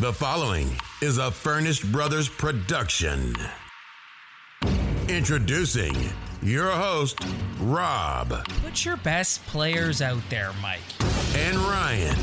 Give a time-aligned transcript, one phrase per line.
[0.00, 3.34] The following is a Furnished Brothers production.
[5.08, 5.94] Introducing
[6.42, 7.18] your host,
[7.60, 10.80] Rob Put your best players out there, Mike.
[11.36, 12.16] and Ryan.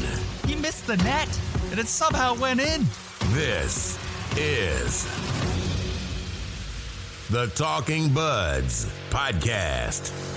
[0.45, 1.39] He missed the net,
[1.69, 2.85] and it somehow went in.
[3.29, 3.97] This
[4.37, 5.05] is
[7.29, 10.30] the Talking Buds podcast.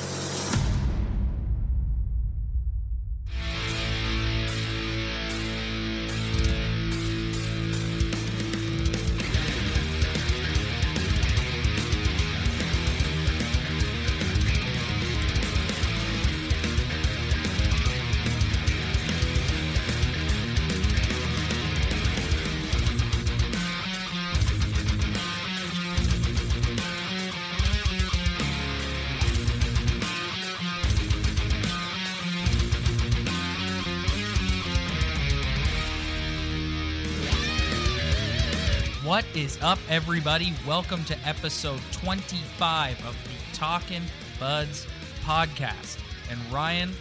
[39.44, 40.54] Is up, everybody?
[40.66, 44.04] Welcome to episode 25 of the Talkin'
[44.40, 44.86] Buds
[45.22, 45.98] podcast.
[46.30, 46.94] And Ryan,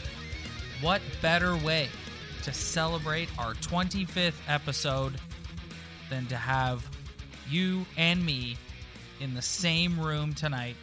[0.82, 1.88] what better way
[2.42, 5.14] to celebrate our 25th episode
[6.10, 6.86] than to have
[7.50, 8.58] you and me
[9.22, 10.76] in the same room tonight?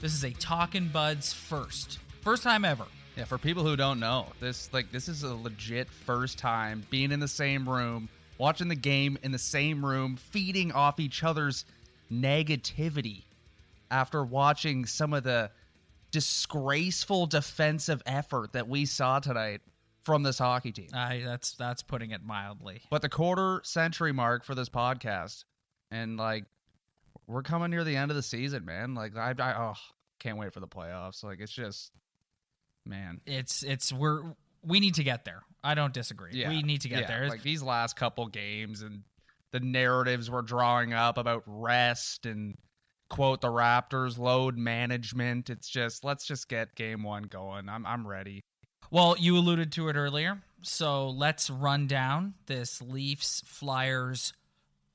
[0.00, 2.00] This is a Talkin' Buds first.
[2.22, 2.86] First time ever.
[3.16, 7.12] Yeah, for people who don't know, this like this is a legit first time being
[7.12, 11.64] in the same room, watching the game in the same room, feeding off each other's
[12.10, 13.24] negativity
[13.90, 15.50] after watching some of the
[16.10, 19.60] disgraceful defensive effort that we saw tonight
[20.02, 20.88] from this hockey team.
[20.94, 22.80] I that's that's putting it mildly.
[22.90, 25.44] But the quarter century mark for this podcast,
[25.90, 26.44] and like
[27.26, 28.94] we're coming near the end of the season, man.
[28.94, 29.74] Like I, I oh,
[30.18, 31.22] can't wait for the playoffs.
[31.22, 31.92] Like it's just,
[32.86, 33.20] man.
[33.26, 34.22] It's it's we're
[34.68, 35.42] we need to get there.
[35.64, 36.32] I don't disagree.
[36.34, 37.28] Yeah, we need to get yeah, there.
[37.28, 39.02] Like these last couple games and
[39.50, 42.56] the narratives we're drawing up about rest and
[43.08, 45.50] quote the Raptors load management.
[45.50, 47.68] It's just let's just get game one going.
[47.68, 48.42] I'm I'm ready.
[48.90, 50.40] Well, you alluded to it earlier.
[50.62, 54.32] So let's run down this Leafs Flyers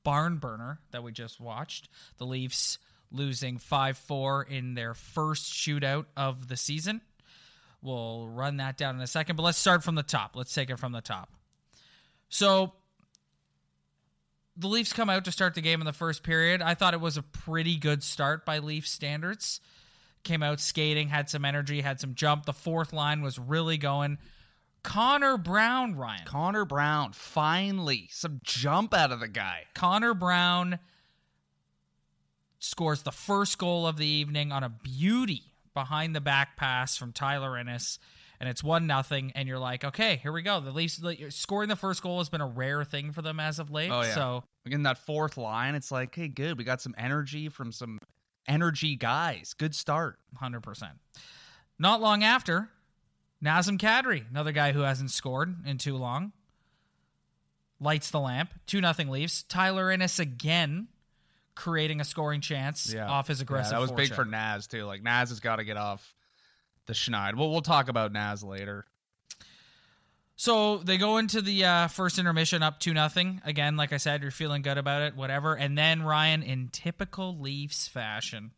[0.02, 1.88] barn burner that we just watched.
[2.18, 2.78] The Leafs
[3.10, 7.00] losing 5 4 in their first shootout of the season.
[7.84, 10.34] We'll run that down in a second, but let's start from the top.
[10.34, 11.30] Let's take it from the top.
[12.30, 12.72] So
[14.56, 16.62] the Leafs come out to start the game in the first period.
[16.62, 19.60] I thought it was a pretty good start by Leaf standards.
[20.22, 22.46] Came out skating, had some energy, had some jump.
[22.46, 24.16] The fourth line was really going.
[24.82, 26.24] Connor Brown, Ryan.
[26.24, 29.64] Connor Brown finally some jump out of the guy.
[29.74, 30.78] Connor Brown
[32.60, 37.12] scores the first goal of the evening on a beauty behind the back pass from
[37.12, 37.98] Tyler Ennis.
[38.40, 40.60] And it's one nothing, and you're like, okay, here we go.
[40.60, 43.58] The Leafs like, scoring the first goal has been a rare thing for them as
[43.58, 43.90] of late.
[43.90, 44.14] Oh, yeah.
[44.14, 46.56] So Again, that fourth line, it's like, hey, good.
[46.56, 47.98] We got some energy from some
[48.48, 49.54] energy guys.
[49.54, 50.18] Good start.
[50.36, 50.94] Hundred percent.
[51.78, 52.70] Not long after,
[53.44, 56.32] Nazem Kadri, another guy who hasn't scored in too long,
[57.78, 58.54] lights the lamp.
[58.66, 59.42] Two nothing Leafs.
[59.42, 60.88] Tyler Ennis again,
[61.54, 63.72] creating a scoring chance off his aggressive.
[63.72, 64.84] Yeah, that was big for Naz too.
[64.84, 66.14] Like Naz has got to get off
[66.86, 67.36] the schneid.
[67.36, 68.86] Well, we'll talk about Naz later.
[70.36, 73.40] So they go into the uh, first intermission up two nothing.
[73.44, 75.54] Again, like I said, you're feeling good about it, whatever.
[75.54, 78.50] And then Ryan, in typical Leafs fashion,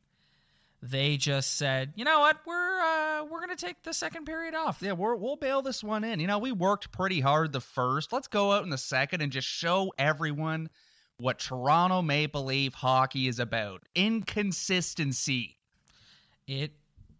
[0.81, 2.39] they just said, "You know what?
[2.47, 6.03] We're uh, we're gonna take the second period off." Yeah, we're, we'll bail this one
[6.03, 6.19] in.
[6.19, 8.13] You know, we worked pretty hard the first.
[8.13, 10.71] Let's go out in the second and just show everyone
[11.19, 13.83] what Toronto Maple Leaf hockey is about.
[13.95, 15.57] Inconsistency.
[16.47, 16.73] It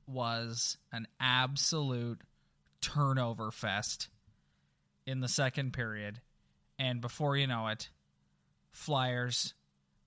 [0.07, 2.21] was an absolute
[2.81, 4.09] turnover fest
[5.07, 6.21] in the second period.
[6.79, 7.89] And before you know it,
[8.73, 9.55] Flyers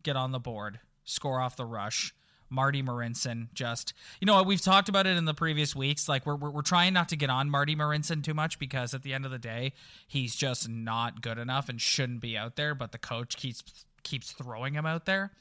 [0.04, 2.14] get on the board, score off the rush.
[2.50, 6.08] Marty Marincin just, you know we've talked about it in the previous weeks.
[6.10, 9.04] Like, we're, we're, we're trying not to get on Marty Marincin too much because at
[9.04, 9.74] the end of the day,
[10.08, 13.64] he's just not good enough and shouldn't be out there, but the coach keeps
[14.04, 15.32] keeps throwing him out there.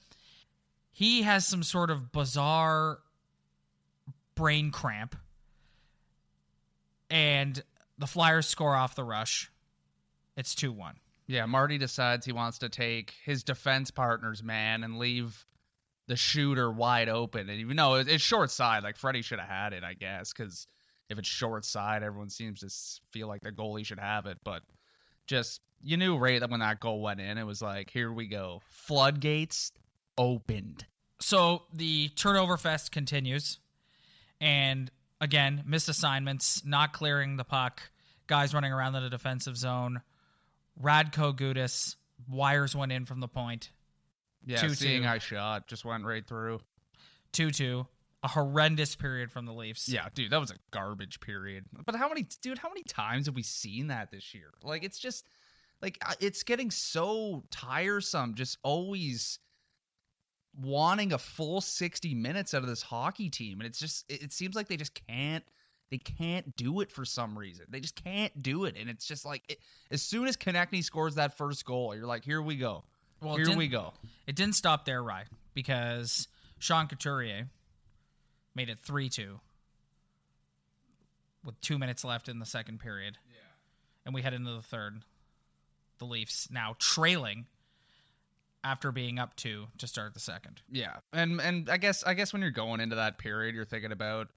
[0.93, 2.99] He has some sort of bizarre
[4.35, 5.17] brain cramp.
[7.11, 7.63] And
[7.99, 9.51] the Flyers score off the rush.
[10.37, 10.95] It's 2 1.
[11.27, 15.45] Yeah, Marty decides he wants to take his defense partner's man and leave
[16.09, 17.49] the shooter wide open.
[17.49, 20.67] And even though it's short side, like Freddie should have had it, I guess, because
[21.09, 22.71] if it's short side, everyone seems to
[23.13, 24.39] feel like the goalie should have it.
[24.43, 24.63] But
[25.27, 28.27] just you knew right that when that goal went in, it was like, here we
[28.27, 29.71] go, floodgates
[30.17, 30.87] opened.
[31.21, 33.59] So the turnover fest continues,
[34.41, 34.91] and
[35.21, 37.91] again, missed assignments, not clearing the puck,
[38.27, 40.01] guys running around in the defensive zone.
[40.81, 41.97] Radko Gudas
[42.29, 43.71] Wires went in from the point.
[44.45, 44.77] Yeah, 2-2.
[44.77, 46.61] seeing I shot just went right through.
[47.33, 47.87] 2 2.
[48.25, 49.89] A horrendous period from the Leafs.
[49.89, 51.65] Yeah, dude, that was a garbage period.
[51.87, 52.59] But how many, dude?
[52.59, 54.51] How many times have we seen that this year?
[54.65, 55.29] Like, it's just
[55.81, 58.35] like it's getting so tiresome.
[58.35, 59.39] Just always
[60.61, 64.33] wanting a full sixty minutes out of this hockey team, and it's just it, it
[64.33, 65.45] seems like they just can't.
[65.91, 67.67] They can't do it for some reason.
[67.71, 71.15] They just can't do it, and it's just like it, as soon as Konecny scores
[71.15, 72.85] that first goal, you're like, here we go,
[73.21, 73.93] Well, here we go.
[74.27, 75.25] It didn't stop there, Rye,
[75.55, 76.29] because
[76.59, 77.49] Sean Couturier
[78.55, 79.41] made it 3 2
[81.45, 83.17] with two minutes left in the second period.
[83.31, 83.41] Yeah.
[84.07, 85.03] And we head into the third.
[85.99, 87.47] The Leafs now trailing
[88.65, 90.61] after being up two to start the second.
[90.71, 93.93] Yeah, and and I guess I guess when you're going into that period, you're thinking
[93.93, 94.29] about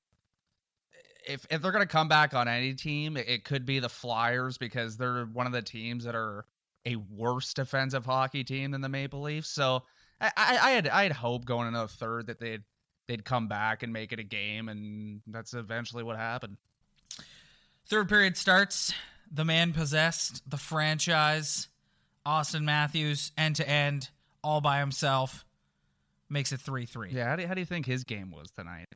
[1.28, 4.98] if if they're gonna come back on any team, it could be the Flyers because
[4.98, 6.46] they're one of the teams that are
[6.86, 9.50] a worse defensive hockey team than the Maple Leafs.
[9.50, 9.84] So
[10.20, 12.64] I, I, I had I had hope going into the third that they'd
[13.08, 16.58] they'd come back and make it a game, and that's eventually what happened.
[17.88, 18.94] Third period starts.
[19.32, 21.68] The man possessed the franchise.
[22.26, 24.10] Auston Matthews, end to end,
[24.44, 25.44] all by himself,
[26.30, 27.10] makes it 3 3.
[27.12, 28.88] Yeah, how do, how do you think his game was tonight?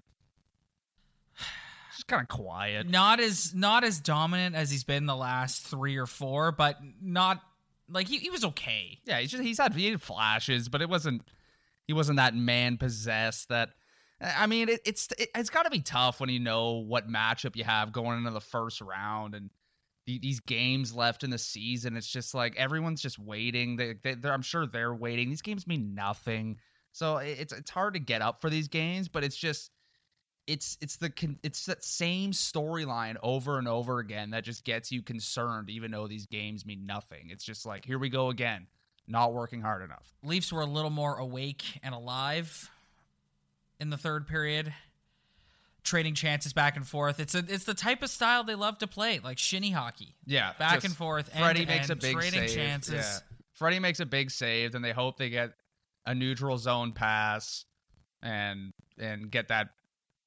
[1.96, 2.88] Just kind of quiet.
[2.88, 7.42] not as not as dominant as he's been the last three or four, but not
[7.90, 9.00] like he, he was okay.
[9.06, 11.22] Yeah, he's just he's had he had flashes, but it wasn't
[11.88, 13.70] he wasn't that man possessed that
[14.22, 17.56] I mean it, it's it, it's got to be tough when you know what matchup
[17.56, 19.50] you have going into the first round and
[20.08, 21.98] the, these games left in the season.
[21.98, 23.76] It's just like everyone's just waiting.
[23.76, 25.30] They, they I'm sure they're waiting.
[25.30, 26.58] These games mean nothing,
[26.92, 29.08] so it- it's it's hard to get up for these games.
[29.08, 29.72] But it's just
[30.48, 31.12] it's it's the
[31.44, 36.08] it's that same storyline over and over again that just gets you concerned, even though
[36.08, 37.30] these games mean nothing.
[37.30, 38.68] It's just like here we go again,
[39.08, 40.14] not working hard enough.
[40.24, 42.70] Leafs were a little more awake and alive
[43.80, 44.72] in the third period,
[45.84, 47.20] trading chances back and forth.
[47.20, 50.16] It's a it's the type of style they love to play, like shinny hockey.
[50.26, 52.56] Yeah, Back and forth, end Freddie to makes a big trading save.
[52.56, 52.94] chances.
[52.94, 53.18] Yeah.
[53.54, 55.52] Freddie makes a big save, and they hope they get
[56.06, 57.66] a neutral zone pass
[58.22, 59.70] and and get that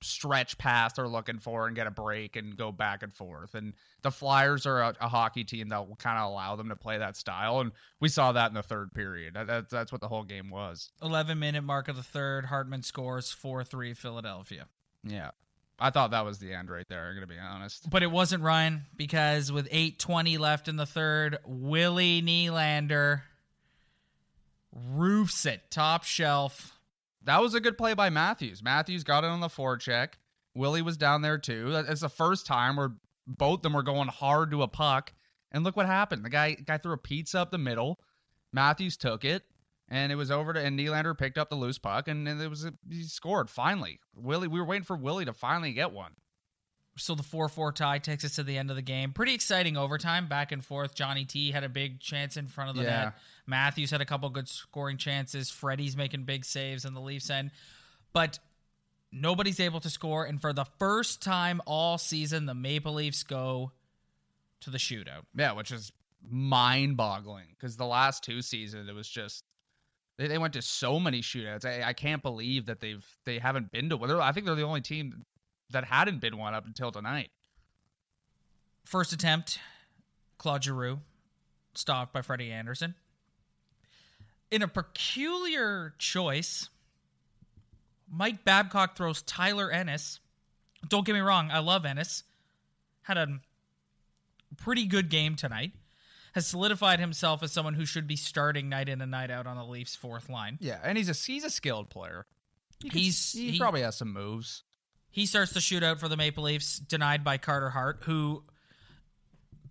[0.02, 3.54] stretch pass they're looking for and get a break and go back and forth.
[3.54, 6.76] And the Flyers are a, a hockey team that will kind of allow them to
[6.76, 9.34] play that style, and we saw that in the third period.
[9.34, 10.90] That, that, that's what the whole game was.
[11.02, 14.66] 11 minute mark of the third, Hartman scores 4 3 Philadelphia.
[15.04, 15.30] Yeah,
[15.78, 17.08] I thought that was the end right there.
[17.08, 17.88] I'm gonna be honest.
[17.88, 23.22] But it wasn't Ryan because with 8:20 left in the third, Willie Nylander
[24.72, 26.77] roofs it top shelf.
[27.24, 28.62] That was a good play by Matthews.
[28.62, 30.14] Matthews got it on the forecheck.
[30.54, 31.72] Willie was down there too.
[31.88, 32.92] It's the first time where
[33.26, 35.12] both of them were going hard to a puck.
[35.52, 36.24] And look what happened.
[36.24, 38.00] The guy guy threw a pizza up the middle.
[38.52, 39.44] Matthews took it,
[39.88, 42.64] and it was over to and Nylander picked up the loose puck, and it was
[42.64, 44.00] a, he scored finally.
[44.14, 46.12] Willie, we were waiting for Willie to finally get one.
[46.96, 49.12] So the 4-4 tie takes us to the end of the game.
[49.12, 50.94] Pretty exciting overtime, back and forth.
[50.96, 53.04] Johnny T had a big chance in front of the Yeah.
[53.04, 53.14] net.
[53.48, 55.50] Matthews had a couple good scoring chances.
[55.50, 57.50] Freddie's making big saves on the Leafs end.
[58.12, 58.38] But
[59.10, 63.72] nobody's able to score and for the first time all season the Maple Leafs go
[64.60, 65.22] to the shootout.
[65.34, 65.92] Yeah, which is
[66.28, 69.44] mind boggling because the last two seasons it was just
[70.18, 71.64] they, they went to so many shootouts.
[71.64, 74.10] I, I can't believe that they've they haven't been to one.
[74.10, 75.24] I think they're the only team
[75.70, 77.30] that hadn't been one up until tonight.
[78.84, 79.58] First attempt,
[80.38, 80.98] Claude Giroux,
[81.74, 82.94] stopped by Freddie Andersen.
[84.50, 86.68] In a peculiar choice,
[88.10, 90.20] Mike Babcock throws Tyler Ennis.
[90.88, 92.24] Don't get me wrong, I love Ennis.
[93.02, 93.26] Had a
[94.56, 95.72] pretty good game tonight.
[96.34, 99.56] Has solidified himself as someone who should be starting night in and night out on
[99.56, 100.56] the Leafs' fourth line.
[100.60, 102.26] Yeah, and he's a he's a skilled player.
[102.80, 104.62] He can- He's- he, he- probably has some moves.
[105.10, 108.44] He starts the shootout for the Maple Leafs, denied by Carter Hart, who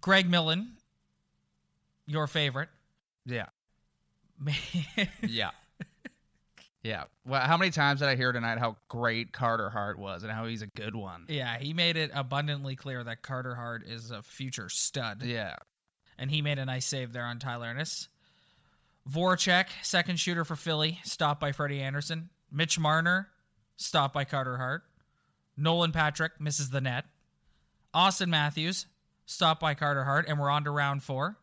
[0.02, 0.76] Greg Millen,
[2.06, 2.70] your favorite,
[3.26, 3.46] Yeah,
[5.28, 5.52] yeah,
[6.84, 7.04] yeah.
[7.26, 10.46] Well, how many times did I hear tonight how great Carter Hart was and how
[10.46, 11.26] he's a good one?
[11.28, 15.24] Yeah, he made it abundantly clear that Carter Hart is a future stud.
[15.24, 15.56] Yeah,
[16.18, 18.08] And he made a nice save there on Tyler Ennis.
[19.10, 22.30] Voracek, second shooter for Philly, stopped by Freddie Andersen.
[22.52, 23.30] Mitch Marner,
[23.76, 24.84] stopped by Carter Hart.
[25.56, 27.06] Nolan Patrick misses the net.
[27.96, 28.86] Auston Matthews,
[29.26, 31.38] stopped by Carter Hart, and we're on to round four.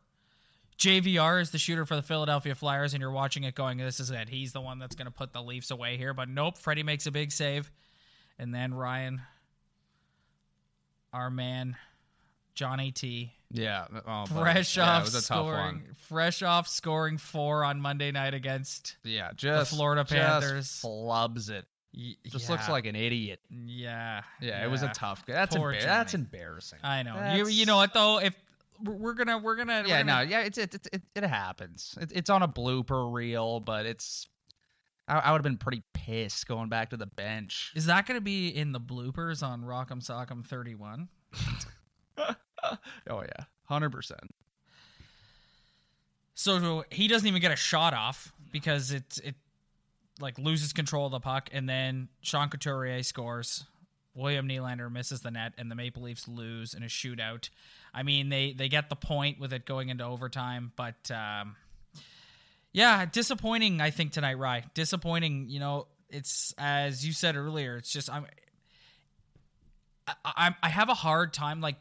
[0.78, 4.10] JVR is the shooter for the Philadelphia Flyers, and you're watching it going, this is
[4.10, 4.28] it.
[4.28, 6.12] He's the one that's going to put the Leafs away here.
[6.14, 7.70] But nope, Freddie makes a big save.
[8.38, 9.22] And then Ryan,
[11.12, 11.76] our man,
[12.54, 17.64] Johnny T, Yeah, oh, fresh yeah, off was a tough scoring, fresh off scoring four
[17.64, 20.66] on Monday night against Yeah, just Florida just Panthers.
[20.84, 21.66] flubs it.
[21.96, 23.38] y- Just yeah, looks like an idiot.
[23.50, 25.24] yeah, Yeah, it was a tough.
[25.26, 26.80] That's embar- that's embarrassing.
[26.82, 27.34] I know.
[27.34, 28.18] You you know what though?
[28.18, 28.34] If
[28.82, 31.96] we're gonna we're gonna yeah, we're no, gonna, yeah, it's it it, it, it happens.
[32.00, 34.28] It, it's on a blooper reel, but it's.
[35.06, 37.72] I, I would have been pretty pissed going back to the bench.
[37.74, 41.08] Is that gonna be in the bloopers on Rock'em Sock'em thirty one?
[42.18, 42.36] oh
[43.22, 44.34] yeah, hundred percent.
[46.34, 49.34] So he doesn't even get a shot off because it it
[50.20, 53.64] like loses control of the puck, and then Sean Couturier scores.
[54.16, 57.50] William Nylander misses the net, and the Maple Leafs lose in a shootout.
[57.94, 61.56] I mean, they they get the point with it going into overtime, but um,
[62.72, 63.80] yeah, disappointing.
[63.80, 64.64] I think tonight, Rye.
[64.74, 65.48] Disappointing.
[65.48, 67.76] You know, it's as you said earlier.
[67.76, 68.26] It's just I'm.
[70.06, 71.76] I, I I have a hard time like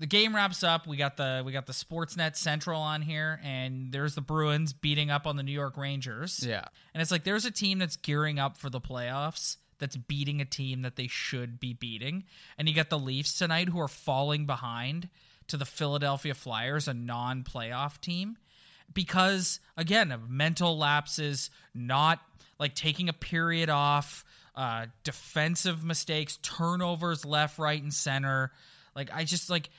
[0.00, 0.86] the game wraps up.
[0.86, 5.10] We got the we got the Sportsnet Central on here, and there's the Bruins beating
[5.10, 6.44] up on the New York Rangers.
[6.46, 10.40] Yeah, And it's like there's a team that's gearing up for the playoffs that's beating
[10.40, 12.24] a team that they should be beating.
[12.56, 15.08] And you got the Leafs tonight who are falling behind
[15.48, 18.36] to the Philadelphia Flyers, a non playoff team.
[18.92, 22.20] Because again, of mental lapses, not
[22.58, 28.50] like taking a period off, uh, defensive mistakes, turnovers left, right, and center.
[28.94, 29.70] Like I just like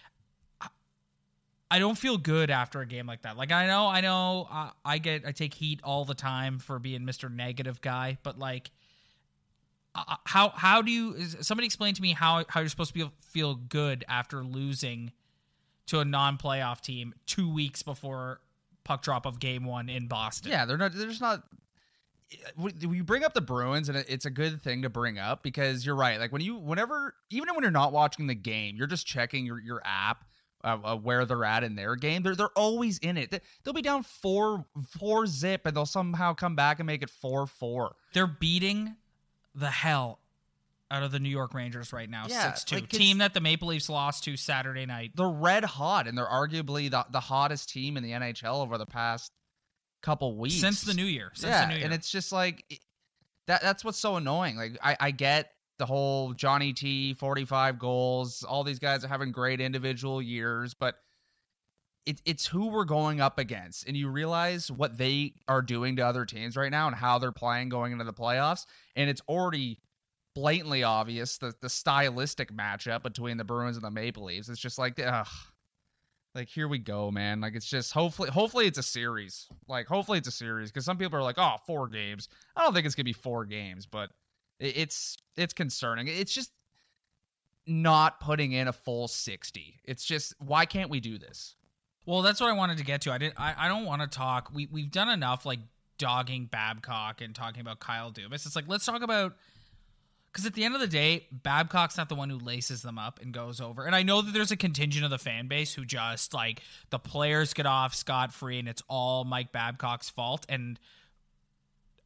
[1.72, 3.38] I don't feel good after a game like that.
[3.38, 6.80] Like I know, I know, uh, I get, I take heat all the time for
[6.80, 7.32] being Mr.
[7.32, 8.72] Negative guy, but like,
[10.26, 11.20] how how do you?
[11.42, 15.12] Somebody explain to me how how you're supposed to feel feel good after losing
[15.88, 18.42] to a non-playoff team two weeks before
[18.84, 20.52] puck drop of game one in Boston.
[20.52, 20.66] yeah.
[20.66, 20.94] They're not.
[20.94, 21.44] They're just not.
[22.68, 25.96] You bring up the Bruins, and it's a good thing to bring up because you're
[25.96, 26.20] right.
[26.20, 29.60] Like when you, whenever, even when you're not watching the game, you're just checking your
[29.60, 30.26] your app.
[30.62, 33.42] Uh, uh, where they're at in their game, they're they're always in it.
[33.64, 34.66] They'll be down four
[35.00, 37.96] four zip, and they'll somehow come back and make it four four.
[38.12, 38.98] they're beating
[39.60, 40.20] the hell
[40.92, 42.76] out of the New York Rangers right now, Yeah, six two.
[42.78, 45.12] like, Team that the Maple Leafs lost to Saturday night.
[45.16, 48.88] they're red hot and they're arguably the, the hottest team in the NHL over the
[48.88, 49.32] past
[50.02, 51.32] couple weeks Since the new year.
[51.36, 51.86] Since yeah, the new year.
[51.86, 52.64] and it's just like
[53.48, 53.62] that.
[53.62, 54.56] That's what's so annoying.
[54.56, 58.44] Like I, I get the whole Johnny T, forty five goals.
[58.44, 60.96] All these guys are having great individual years, but
[62.06, 66.02] it, it's who we're going up against, and you realize what they are doing to
[66.06, 68.66] other teams right now and how they're playing going into the playoffs,
[68.96, 69.80] and it's already
[70.36, 74.50] blatantly obvious the the stylistic matchup between the Bruins and the Maple Leafs.
[74.50, 75.28] It's just like, ugh.
[76.36, 77.42] Like here we go, man.
[77.42, 79.48] Like it's just hopefully hopefully it's a series.
[79.68, 82.74] Like hopefully it's a series because some people are like, oh, four games." I don't
[82.74, 84.12] think it's to be four games, but
[84.60, 86.08] it- it's it's concerning.
[86.08, 86.52] It's just
[87.66, 89.80] not putting in a full 60.
[89.84, 91.56] It's just why can't we do this?
[92.10, 93.12] Well, that's what I wanted to get to.
[93.12, 93.36] I didn't.
[93.38, 94.50] I, I don't want to talk.
[94.52, 95.60] We we've done enough like
[96.00, 98.48] dogging Babcock and talking about Kyle Dubas.
[98.48, 99.36] It's like let's talk about
[100.32, 103.20] because at the end of the day, Babcock's not the one who laces them up
[103.22, 103.86] and goes over.
[103.86, 106.98] And I know that there's a contingent of the fan base who just like the
[106.98, 110.48] players get off scot free and it's all Mike Babcock's fault.
[110.50, 110.80] And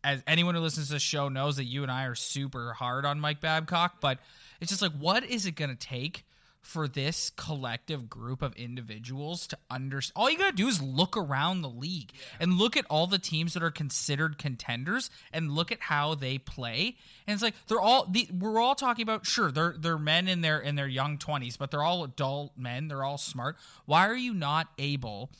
[0.04, 3.06] as anyone who listens to this show knows that you and I are super hard
[3.06, 4.20] on Mike Babcock, but
[4.60, 6.26] it's just like, what is it going to take
[6.64, 10.14] for this collective group of individuals to understand?
[10.16, 13.20] All you got to do is look around the league and look at all the
[13.20, 16.96] teams that are considered contenders and look at how they play.
[17.28, 19.26] And it's like they're all the, we're all talking about.
[19.26, 22.88] Sure, they're they're men in their in their young twenties, but they're all adult men.
[22.88, 23.58] They're all smart.
[23.86, 25.32] Why are you not able?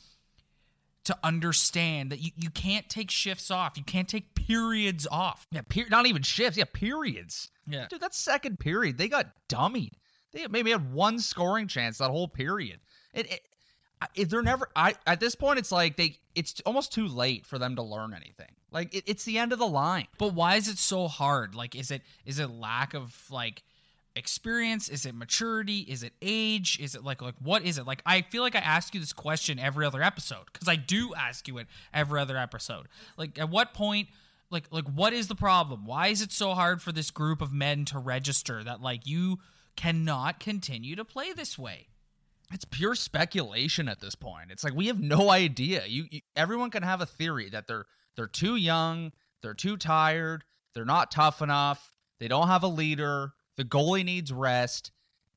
[1.04, 3.76] to understand that you, you can't take shifts off.
[3.76, 5.46] You can't take periods off.
[5.50, 6.56] Yeah, per- not even shifts.
[6.56, 7.50] Yeah, periods.
[7.66, 7.86] Yeah.
[7.88, 9.92] Dude, that second period, they got dummied.
[10.34, 12.80] They maybe had one scoring chance that whole period.
[13.14, 13.40] It,
[14.14, 17.58] it they're never I at this point it's like they it's almost too late for
[17.58, 18.50] them to learn anything.
[18.70, 20.08] Like it, it's the end of the line.
[20.18, 21.54] But why is it so hard?
[21.54, 23.62] Like is it is it lack of like
[24.16, 24.88] experience?
[24.88, 25.80] Is it maturity?
[25.80, 26.78] Is it age?
[26.80, 27.86] Is it like like what is it?
[27.86, 31.14] Like I feel like I ask you this question every other episode cuz I do
[31.14, 32.88] ask you it every other episode.
[33.16, 34.08] Like at what point
[34.50, 35.86] like like what is the problem?
[35.86, 39.38] Why is it so hard for this group of men to register that like you
[39.76, 41.88] cannot continue to play this way?
[42.52, 44.50] It's pure speculation at this point.
[44.50, 45.84] It's like we have no idea.
[45.86, 49.12] You, you everyone can have a theory that they're they're too young,
[49.42, 51.90] they're too tired, they're not tough enough,
[52.20, 54.92] they don't have a leader, the goalie needs rest.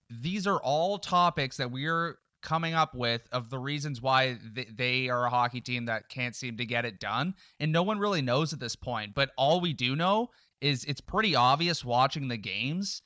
[0.10, 5.10] These are all topics that we're coming up with of the reasons why th- they
[5.10, 8.22] are a hockey team that can't seem to get it done and no one really
[8.22, 10.30] knows at this point but all we do know
[10.62, 13.02] is it's pretty obvious watching the games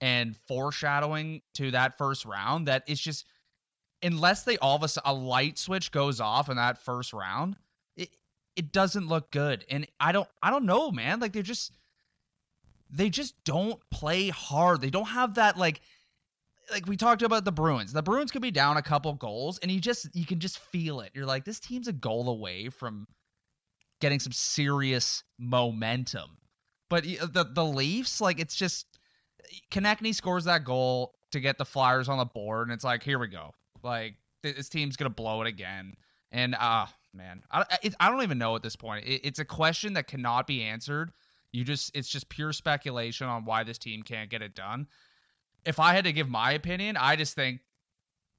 [0.00, 3.24] and foreshadowing to that first round that it's just
[4.02, 7.56] unless they all of a sudden a light switch goes off in that first round,
[7.96, 8.10] it
[8.54, 9.64] it doesn't look good.
[9.70, 11.20] And I don't I don't know, man.
[11.20, 11.72] Like they're just
[12.90, 14.80] they just don't play hard.
[14.80, 15.80] They don't have that like
[16.70, 17.92] like we talked about the Bruins.
[17.92, 21.00] The Bruins could be down a couple goals and you just you can just feel
[21.00, 21.12] it.
[21.14, 23.06] You're like this team's a goal away from
[24.00, 26.38] getting some serious momentum.
[26.88, 28.86] But the the Leafs like it's just
[29.70, 33.18] Konecny scores that goal to get the Flyers on the board and it's like here
[33.18, 33.52] we go.
[33.82, 35.94] Like this team's to blow it again.
[36.32, 39.06] And ah uh, man, I it, I don't even know at this point.
[39.06, 41.12] It, it's a question that cannot be answered.
[41.52, 44.88] You just it's just pure speculation on why this team can't get it done
[45.66, 47.60] if I had to give my opinion, I just think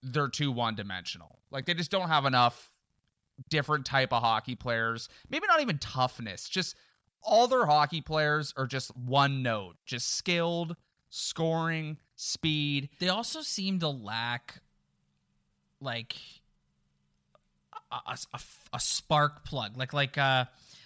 [0.02, 1.40] they're too one dimensional.
[1.52, 2.72] Like they just don't have enough
[3.50, 5.10] different type of hockey players.
[5.30, 6.48] Maybe not even toughness.
[6.48, 6.76] Just
[7.22, 10.76] all their hockey players are just one note, just skilled,
[11.18, 12.90] scoring, speed.
[13.00, 14.62] They also seem to lack
[15.82, 16.16] like
[17.92, 18.40] a, a,
[18.74, 20.46] a spark plug, like like uh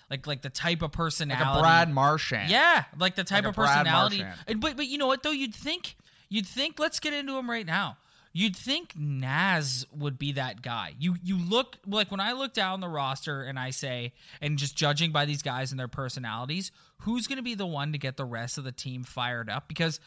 [0.10, 2.50] like like the type of personality, like a Brad Marchand.
[2.50, 4.24] Yeah, like the type like of personality.
[4.48, 5.32] And, But but you know what though?
[5.32, 5.96] You'd think
[6.32, 7.98] You'd think, let's get into him right now.
[8.32, 10.94] You'd think Naz would be that guy.
[10.98, 14.74] You you look like when I look down the roster and I say, and just
[14.74, 18.16] judging by these guys and their personalities, who's going to be the one to get
[18.16, 19.68] the rest of the team fired up?
[19.68, 20.00] Because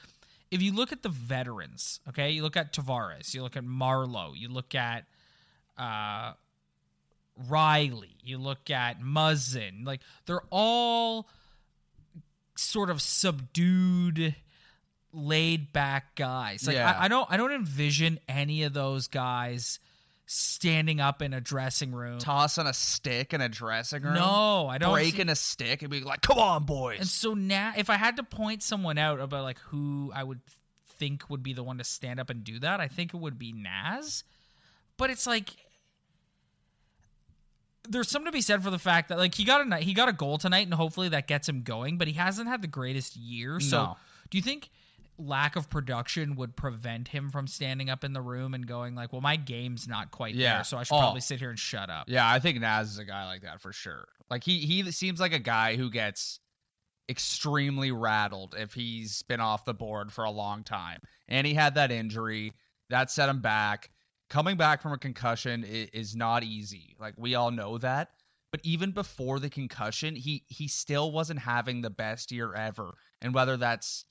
[0.54, 4.34] if you look at the veterans, okay, you look at Tavares, you look at Marleau,
[4.36, 5.04] you look at
[5.76, 6.34] uh,
[7.50, 11.28] Rielly, you look at Muzzin, like they're all
[12.54, 14.36] sort of subdued
[15.12, 16.68] laid back guys.
[16.68, 16.92] Like yeah.
[16.92, 19.80] I, I, don't I don't envision any of those guys
[20.26, 24.14] standing up in a dressing room, tossing a stick in a dressing room.
[24.14, 25.32] No, I don't breaking see...
[25.32, 28.22] a stick and be like, "Come on, boys!" And so now, if I had to
[28.22, 30.40] point someone out about like who I would
[30.98, 33.38] think would be the one to stand up and do that, I think it would
[33.38, 34.24] be Naz.
[34.96, 35.50] But it's like
[37.88, 40.08] there's something to be said for the fact that like he got a he got
[40.08, 43.16] a goal tonight and hopefully that gets him going, but he hasn't had the greatest
[43.16, 43.60] year.
[43.60, 43.96] So, no.
[44.30, 44.70] do you think
[45.18, 49.12] lack of production would prevent him from standing up in the room and going like,
[49.12, 50.56] "Well, my game's not quite yeah.
[50.56, 50.98] there, so I should oh.
[50.98, 53.60] probably sit here and shut up." Yeah, I think Naz is a guy like that
[53.60, 54.06] for sure.
[54.30, 56.40] Like he he seems like a guy who gets
[57.08, 61.00] extremely rattled if he's been off the board for a long time.
[61.28, 62.52] And he had that injury
[62.90, 63.90] that set him back.
[64.30, 66.96] Coming back from a concussion is not easy.
[66.98, 68.10] Like we all know that.
[68.50, 72.94] But even before the concussion, he he still wasn't having the best year ever.
[73.20, 74.04] And whether that's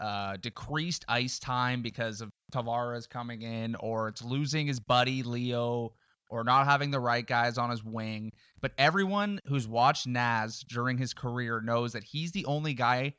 [0.00, 5.92] uh, decreased ice time because of Tavares coming in, or it's losing his buddy Leo,
[6.28, 8.32] or not having the right guys on his wing.
[8.60, 13.14] But everyone who's watched Naz during his career knows that he's the only guy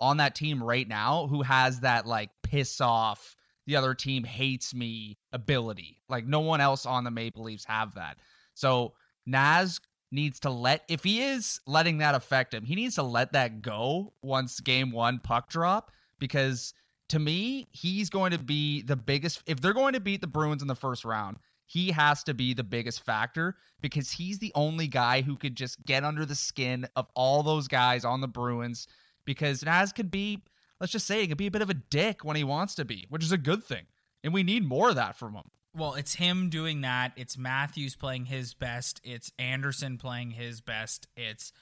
[0.00, 4.74] on that team right now who has that like piss off the other team hates
[4.74, 6.00] me ability.
[6.08, 8.18] Like no one else on the Maple Leafs have that.
[8.54, 8.94] So
[9.26, 9.80] Naz
[10.10, 13.62] needs to let if he is letting that affect him, he needs to let that
[13.62, 15.90] go once game 1 puck drop
[16.22, 16.72] because
[17.08, 19.42] to me, he's going to be the biggest.
[19.44, 22.54] If they're going to beat the Bruins in the first round, he has to be
[22.54, 26.86] the biggest factor because he's the only guy who could just get under the skin
[26.94, 28.86] of all those guys on the Bruins.
[29.24, 30.44] Because Naz could be,
[30.80, 32.84] let's just say, he could be a bit of a dick when he wants to
[32.84, 33.86] be, which is a good thing.
[34.22, 35.50] And we need more of that from him.
[35.76, 37.14] Well, it's him doing that.
[37.16, 39.00] It's Matthews playing his best.
[39.02, 41.08] It's Andersen playing his best.
[41.16, 41.52] It's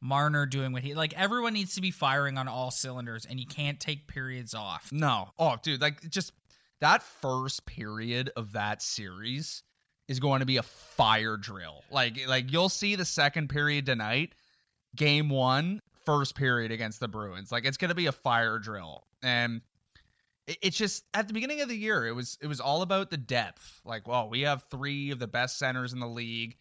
[0.00, 1.12] Marner doing what he like.
[1.14, 4.90] Everyone needs to be firing on all cylinders, and you can't take periods off.
[4.92, 6.32] No, oh, dude, like just
[6.80, 9.62] that first period of that series
[10.08, 11.84] is going to be a fire drill.
[11.90, 14.34] Like, like you'll see the second period tonight,
[14.96, 17.52] game one, first period against the Bruins.
[17.52, 19.60] Like, it's going to be a fire drill, and
[20.46, 23.16] it's just at the beginning of the year, it was it was all about the
[23.16, 23.80] depth.
[23.84, 26.56] Like, well, we have three of the best centers in the league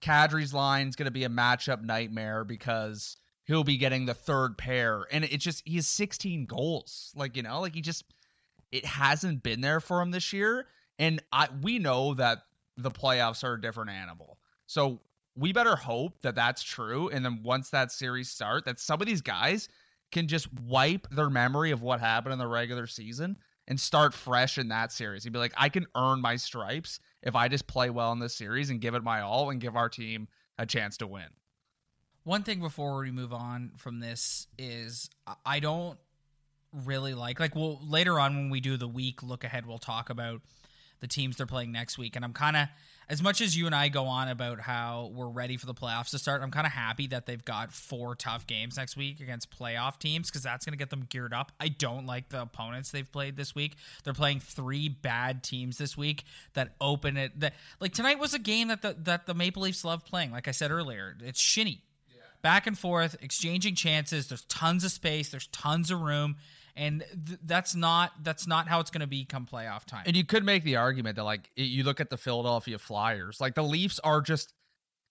[0.00, 4.56] Kadri's line is going to be a matchup nightmare because he'll be getting the third
[4.56, 5.06] pair.
[5.10, 7.12] And it's just, he has 16 goals.
[7.14, 8.04] Like, you know, like he just,
[8.72, 10.66] it hasn't been there for him this year.
[10.98, 12.42] And I, we know that
[12.76, 14.38] the playoffs are a different animal.
[14.66, 15.00] So
[15.36, 17.08] we better hope that that's true.
[17.08, 19.68] And then once that series start, that some of these guys
[20.12, 23.36] can just wipe their memory of what happened in the regular season
[23.70, 25.24] and start fresh in that series.
[25.24, 28.34] He'd be like, I can earn my stripes if I just play well in this
[28.34, 30.26] series and give it my all and give our team
[30.58, 31.28] a chance to win.
[32.24, 35.08] One thing before we move on from this is
[35.46, 35.98] I don't
[36.84, 40.08] really like like well later on when we do the week look ahead we'll talk
[40.08, 40.40] about
[41.00, 42.16] the teams they're playing next week.
[42.16, 42.68] And I'm kind of,
[43.10, 46.10] as much as you and I go on about how we're ready for the playoffs
[46.10, 49.50] to start, I'm kind of happy that they've got four tough games next week against
[49.50, 51.50] playoff teams because that's going to get them geared up.
[51.58, 53.74] I don't like the opponents they've played this week.
[54.04, 56.22] They're playing three bad teams this week
[56.54, 57.38] that open it.
[57.40, 60.30] That like tonight was a game that the that the Maple Leafs love playing.
[60.30, 61.82] Like I said earlier, it's shinny,
[62.42, 64.28] back and forth, exchanging chances.
[64.28, 65.30] There's tons of space.
[65.30, 66.36] There's tons of room
[66.76, 70.04] and th- that's not that's not how it's going to be come playoff time.
[70.06, 73.54] And you could make the argument that like you look at the Philadelphia Flyers, like
[73.54, 74.52] the Leafs are just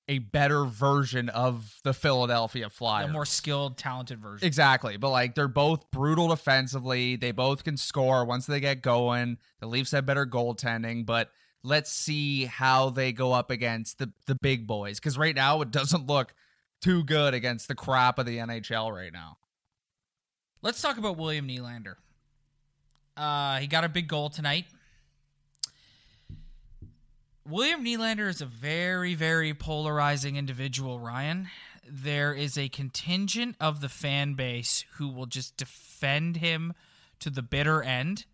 [0.07, 4.45] a better version of the Philadelphia Flyers, a more skilled, talented version.
[4.45, 7.15] Exactly, but like they're both brutal defensively.
[7.15, 9.37] They both can score once they get going.
[9.59, 11.29] The Leafs have better goaltending, but
[11.63, 15.71] let's see how they go up against the the big boys because right now it
[15.71, 16.33] doesn't look
[16.81, 19.37] too good against the crap of the NHL right now.
[20.61, 21.95] Let's talk about William Nylander.
[23.15, 24.65] Uh, he got a big goal tonight.
[27.47, 31.47] William Nylander is a very, very polarizing individual, Ryan.
[31.89, 36.73] There is a contingent of the fan base who will just defend him
[37.19, 38.25] to the bitter end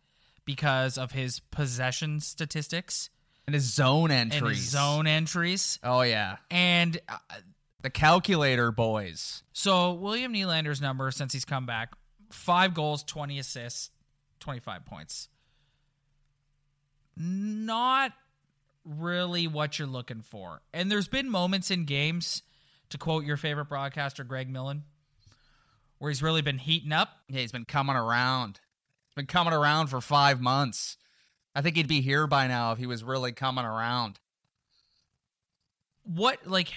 [0.46, 3.10] because of his possession statistics
[3.48, 4.42] and his zone entries.
[4.42, 5.80] And his zone entries.
[5.84, 6.38] Oh yeah.
[6.52, 7.18] And uh,
[7.82, 9.44] the calculator boys.
[9.54, 11.94] So William Nylander's number since he's come back
[12.30, 13.92] five goals, 20 assists,
[14.40, 15.30] 25 points.
[17.18, 18.12] Not
[18.84, 20.62] really what you're looking for.
[20.74, 22.44] And there's been moments in games,
[22.90, 24.84] to quote your favorite broadcaster, Greg Millen,
[25.98, 27.10] where he's really been heating up.
[27.30, 28.60] Yeah, he's been coming around.
[29.08, 30.98] He's been coming around for five months.
[31.56, 34.20] I think he'd be here by now if he was really coming around.
[36.04, 36.72] What, like,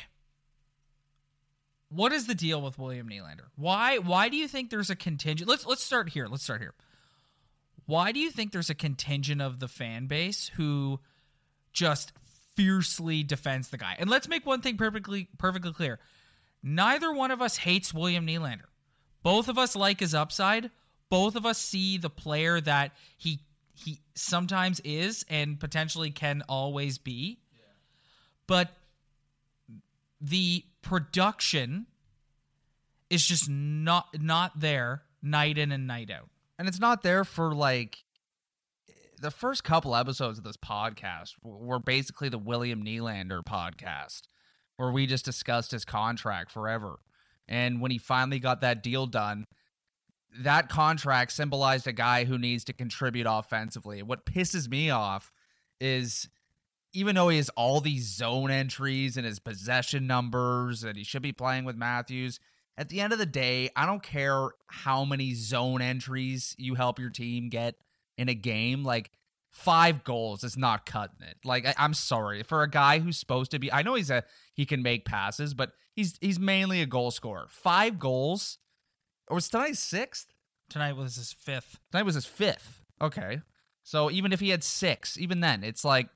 [1.88, 3.46] what is the deal with William Nylander?
[3.56, 5.48] Why why do you think there's a contingent?
[5.48, 6.26] Let's let's start here.
[6.26, 6.74] Let's start here.
[7.86, 11.00] Why do you think there's a contingent of the fan base who
[11.72, 12.12] just
[12.54, 13.96] fiercely defends the guy?
[13.98, 15.98] And let's make one thing perfectly perfectly clear.
[16.62, 18.68] Neither one of us hates William Nylander.
[19.22, 20.70] Both of us like his upside.
[21.08, 23.40] Both of us see the player that he
[23.72, 27.38] he sometimes is and potentially can always be.
[27.54, 27.62] Yeah.
[28.46, 28.70] But
[30.20, 31.86] the production
[33.10, 36.28] is just not not there night in and night out.
[36.58, 37.98] And it's not there for like
[39.20, 44.22] the first couple episodes of this podcast were basically the William Nylander podcast
[44.76, 47.00] where we just discussed his contract forever.
[47.48, 49.46] And when he finally got that deal done,
[50.40, 54.02] that contract symbolized a guy who needs to contribute offensively.
[54.02, 55.32] What pisses me off
[55.80, 56.28] is
[56.98, 61.22] even though he has all these zone entries and his possession numbers and he should
[61.22, 62.40] be playing with Matthews,
[62.76, 66.98] at the end of the day, I don't care how many zone entries you help
[66.98, 67.76] your team get
[68.16, 68.84] in a game.
[68.84, 69.12] Like
[69.50, 71.36] five goals is not cutting it.
[71.44, 73.72] Like I, am sorry for a guy who's supposed to be.
[73.72, 77.46] I know he's a he can make passes, but he's he's mainly a goal scorer.
[77.48, 78.58] Five goals,
[79.28, 80.32] or was tonight sixth?
[80.68, 81.78] Tonight was his fifth.
[81.92, 82.82] Tonight was his fifth.
[83.00, 83.40] Okay,
[83.84, 86.08] so even if he had six, even then, it's like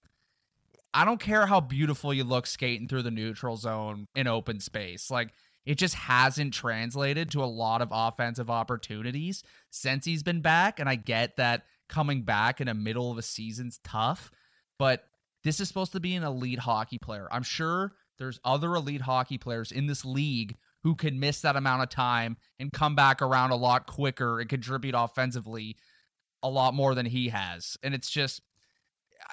[0.94, 5.10] I don't care how beautiful you look skating through the neutral zone in open space.
[5.10, 5.32] Like
[5.64, 10.80] it just hasn't translated to a lot of offensive opportunities since he's been back.
[10.80, 14.30] And I get that coming back in the middle of a season's tough,
[14.78, 15.04] but
[15.44, 17.28] this is supposed to be an elite hockey player.
[17.30, 21.82] I'm sure there's other elite hockey players in this league who can miss that amount
[21.82, 25.76] of time and come back around a lot quicker and contribute offensively
[26.42, 27.76] a lot more than he has.
[27.82, 28.42] And it's just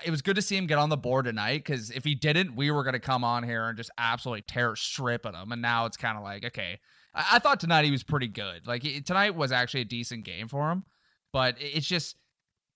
[0.06, 2.56] it was good to see him get on the board tonight because if he didn't,
[2.56, 5.52] we were going to come on here and just absolutely tear strip at him.
[5.52, 6.80] And now it's kind of like, okay,
[7.14, 8.68] I-, I, thought tonight he was pretty good.
[8.68, 10.84] Like he, tonight was actually a decent game for him,
[11.34, 12.16] but it's just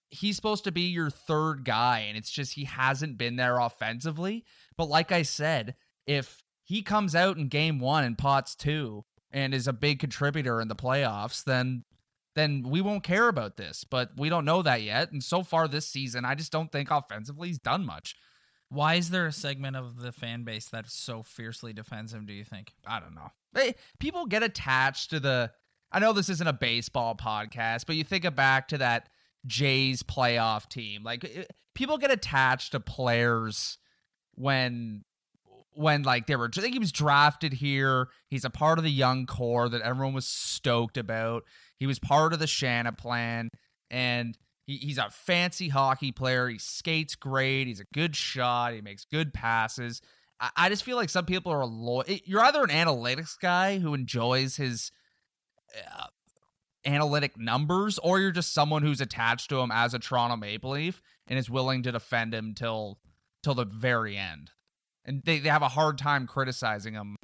[0.10, 4.46] he's supposed to be your third guy, and it's just he hasn't been there offensively.
[4.78, 9.54] But like I said, if he comes out in game one and pots two and
[9.54, 11.84] is a big contributor in the playoffs, then
[12.36, 13.84] then we won't care about this.
[13.84, 15.12] But we don't know that yet.
[15.12, 18.16] And so far this season, I just don't think offensively he's done much.
[18.70, 22.34] Why is there a segment of the fan base that so fiercely defends him, do
[22.34, 22.74] you think?
[22.88, 23.30] I don't know.
[23.54, 25.52] They, people get attached to the.
[25.92, 29.10] I know this isn't a baseball podcast, but you think back to that
[29.46, 31.04] Jays playoff team.
[31.04, 33.78] Like it, people get attached to players
[34.36, 35.04] when
[35.76, 38.08] when like they were I think he was drafted here.
[38.28, 41.44] He's a part of the young core that everyone was stoked about.
[41.80, 43.50] He was part of the Shanaplan,
[43.90, 46.48] and he, he's a fancy hockey player.
[46.48, 47.68] He skates great.
[47.68, 48.74] He's a good shot.
[48.74, 50.02] He makes good passes.
[50.40, 52.06] I, I just feel like some people are a loyal.
[52.26, 54.92] You're either an analytics guy who enjoys his
[55.76, 56.06] uh,
[56.86, 61.02] analytic numbers, or you're just someone who's attached to him as a Toronto Maple Leaf.
[61.28, 63.00] and is willing to defend him till
[63.44, 64.52] till the very end.
[65.06, 67.18] And they, they have a hard time criticizing him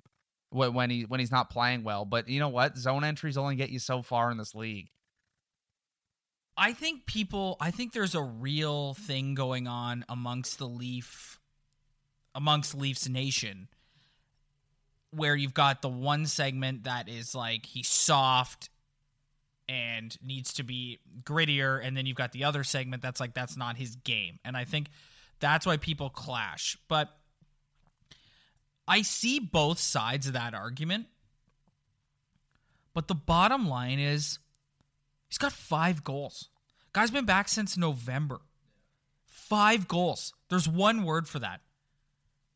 [0.51, 2.05] when, he when he's not playing well.
[2.05, 2.77] But you know what?
[2.77, 4.89] Zone entries only get you so far in this league.
[6.57, 11.39] I think people I think there's a real thing going on amongst the Leaf
[12.35, 13.69] amongst Leafs Nation
[15.11, 18.69] where you've got the one segment that is like he's soft
[19.69, 23.55] and needs to be grittier and then you've got the other segment that's like that's
[23.55, 24.39] not his game.
[24.43, 24.89] And I think
[25.39, 26.77] that's why people clash.
[26.89, 27.09] But
[28.89, 31.05] I see both sides of that argument.
[32.95, 34.39] But the bottom line is
[35.29, 36.49] he's got five goals.
[36.91, 38.39] Guy's been back since November.
[39.27, 40.33] Five goals.
[40.49, 41.61] There's one word for that.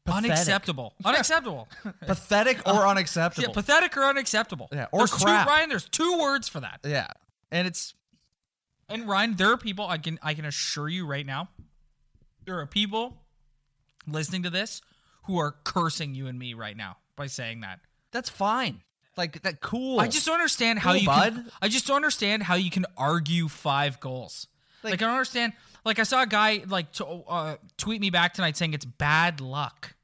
[0.06, 0.32] Pathetic.
[0.32, 0.94] Unacceptable.
[1.06, 1.68] Unacceptable.
[2.02, 3.48] Pathetic or uh, unacceptable.
[3.48, 4.68] yeah, pathetic or unacceptable.
[4.74, 5.46] Yeah, or there's crap.
[5.46, 6.80] Two, Ryan, there's two words for that.
[6.84, 7.08] yeah.
[7.52, 7.94] And it's
[8.90, 11.50] And Ryan, there are people I can I can assure you right now,
[12.46, 13.22] there are people
[14.08, 14.82] listening to this
[15.24, 17.80] who are cursing you and me right now by saying that.
[18.12, 18.82] that's fine.
[19.16, 20.00] Like that cool.
[20.00, 21.34] I just don't understand how Cool, you bud.
[21.34, 24.48] can, I just don't understand how you can argue five goals.
[24.84, 25.54] Like, Like- I don't understand.
[25.86, 29.40] Like I saw a guy like to, uh, tweet me back tonight saying it's bad
[29.42, 29.96] luck.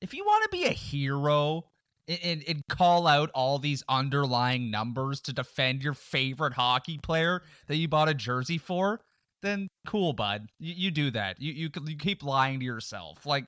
[0.00, 1.64] if you want to be a hero
[2.06, 7.42] and, and, and call out all these underlying numbers to defend your favorite hockey player
[7.68, 9.00] that you bought a jersey for,
[9.42, 10.48] then cool, bud.
[10.58, 11.40] You, you do that.
[11.40, 13.24] You, you you keep lying to yourself.
[13.26, 13.46] Like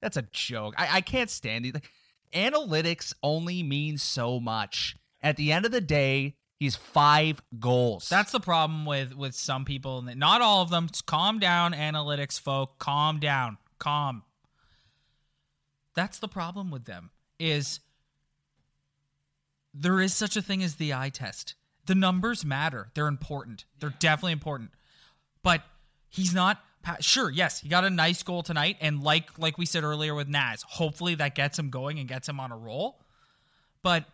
[0.00, 0.74] that's a joke.
[0.76, 1.74] I, I can't stand it.
[1.74, 1.90] Like,
[2.34, 4.96] analytics only means so much.
[5.22, 8.08] At the end of the day, he's five goals.
[8.08, 10.02] That's the problem with with some people.
[10.02, 10.88] Not all of them.
[11.06, 12.78] Calm down, analytics folk.
[12.78, 13.58] Calm down.
[13.78, 14.22] Calm.
[15.94, 17.10] That's the problem with them.
[17.38, 17.80] Is
[19.72, 21.54] there is such a thing as the eye test.
[21.86, 22.90] The numbers matter.
[22.94, 23.64] They're important.
[23.80, 24.70] They're definitely important.
[25.42, 25.62] But
[26.08, 26.62] he's not.
[27.00, 30.28] Sure, yes, he got a nice goal tonight, and like like we said earlier with
[30.28, 33.00] Naz, hopefully that gets him going and gets him on a roll.
[33.82, 34.04] But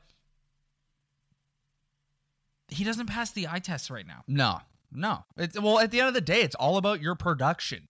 [2.69, 4.23] he doesn't pass the eye test right now.
[4.29, 4.59] No,
[4.93, 5.25] no.
[5.37, 7.89] It's well, at the end of the day, it's all about your production.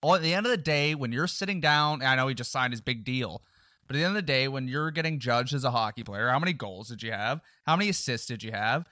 [0.00, 2.50] All at the end of the day, when you're sitting down, I know he just
[2.50, 3.42] signed his big deal,
[3.86, 6.28] but at the end of the day, when you're getting judged as a hockey player,
[6.28, 7.40] how many goals did you have?
[7.66, 8.86] How many assists did you have?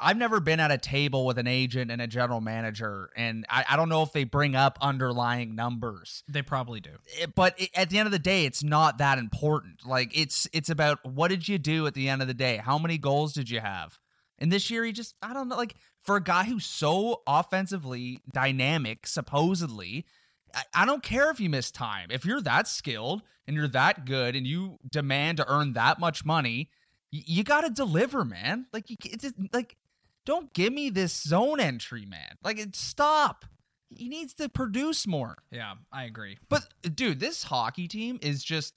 [0.00, 3.64] I've never been at a table with an agent and a general manager, and I,
[3.70, 6.24] I don't know if they bring up underlying numbers.
[6.28, 6.90] They probably do.
[7.20, 9.86] it- but it, at the end of the day it's not that important.
[9.86, 12.56] Like it's it's about what did you do at the end of the day?
[12.56, 13.98] How many goals did you have?
[14.40, 18.18] And this year he just i don't know like for a guy who's so offensively
[18.32, 20.04] dynamic supposedly
[20.52, 22.08] I, I don't care if you miss time.
[22.10, 26.24] If you're that skilled and you're that good and you demand to earn that much
[26.24, 26.68] money
[27.12, 28.66] you got to deliver man.
[28.72, 29.76] Like you it's just- like
[30.24, 33.44] don't give me this zone entry man like it, stop
[33.90, 36.38] he needs to produce more Yeah, I agree.
[36.48, 36.62] but
[36.94, 38.74] dude, this hockey team is just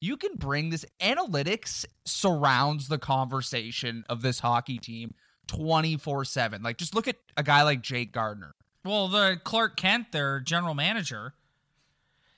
[0.00, 5.14] you can bring this analytics surrounds the conversation of this hockey team
[5.48, 6.62] 24/7.
[6.62, 8.54] Like just look at a guy like Jake Gardiner.
[8.84, 11.34] Well, the Clark Kent, their general manager,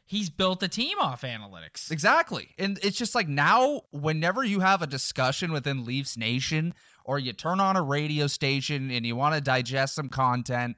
[0.06, 1.90] he's built a team off analytics.
[1.90, 2.54] Exactly.
[2.58, 6.74] And it's just like now whenever you have a discussion within Leafs Nation
[7.08, 10.76] or you turn on a radio station and you want to digest some content,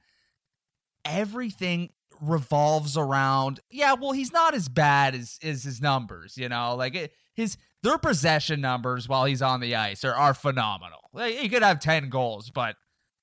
[1.05, 1.91] everything
[2.23, 6.75] revolves around yeah well he's not as bad as as his numbers you know?
[6.77, 11.01] Like it, his their possession numbers while he's on the ice are, are phenomenal.
[11.15, 12.77] Like, he could have 10 goals but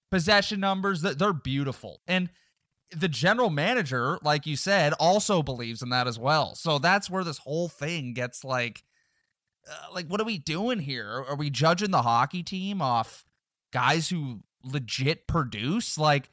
[0.09, 2.01] possession numbers th- they're beautiful.
[2.07, 2.29] And
[2.89, 6.55] the general manager like you said also believes in that as well.
[6.55, 8.83] So that's where this whole thing gets like
[9.69, 13.25] uh, like what are we doing here are, are we judging the hockey team off
[13.71, 16.29] guys who legit produce like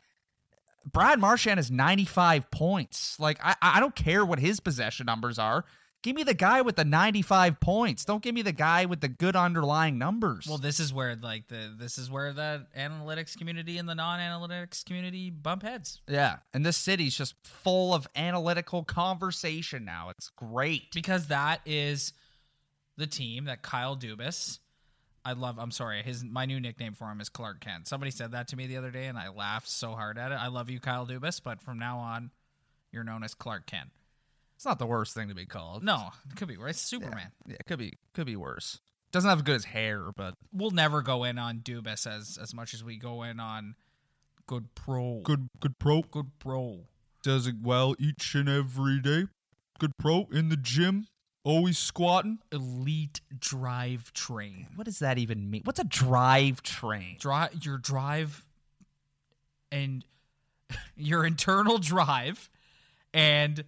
[0.90, 3.18] Brad Marchand has 95 points.
[3.18, 5.64] Like I I don't care what his possession numbers are.
[6.02, 8.04] Give me the guy with the 95 points.
[8.04, 10.46] Don't give me the guy with the good underlying numbers.
[10.46, 14.84] Well, this is where like the this is where the analytics community and the non-analytics
[14.84, 20.10] community bump heads yeah, and this city's just full of analytical conversation now.
[20.10, 20.92] It's great.
[20.92, 22.12] because that is
[22.96, 24.58] the team that Kyle Dubas.
[25.24, 25.58] I love.
[25.58, 26.02] I'm sorry.
[26.02, 27.88] His my new nickname for him is Clark Kent.
[27.88, 30.34] Somebody said that to me the other day, and I laughed so hard at it.
[30.34, 32.30] I love you, Kyle Dubas, but from now on,
[32.92, 33.88] you're known as Clark Kent.
[34.56, 35.82] It's not the worst thing to be called.
[35.82, 36.70] No, it could be right.
[36.70, 36.98] It's Yeah.
[36.98, 37.32] Superman.
[37.46, 38.80] Yeah, it could be could be worse.
[39.12, 42.52] Doesn't have as good as hair, but We'll never go in on Dubas as as
[42.52, 43.76] much as we go in on
[44.46, 45.20] good pro.
[45.24, 46.02] Good good pro.
[46.02, 46.80] good pro.
[47.22, 49.24] Does it well each and every day.
[49.78, 51.06] Good pro in the gym.
[51.44, 52.38] Always squatting.
[52.52, 54.66] Elite drive train.
[54.76, 55.60] what does that even mean?
[55.64, 57.16] What's a drive train?
[57.20, 58.44] Drive your drive
[59.70, 60.04] and
[60.96, 62.48] your internal drive
[63.12, 63.62] and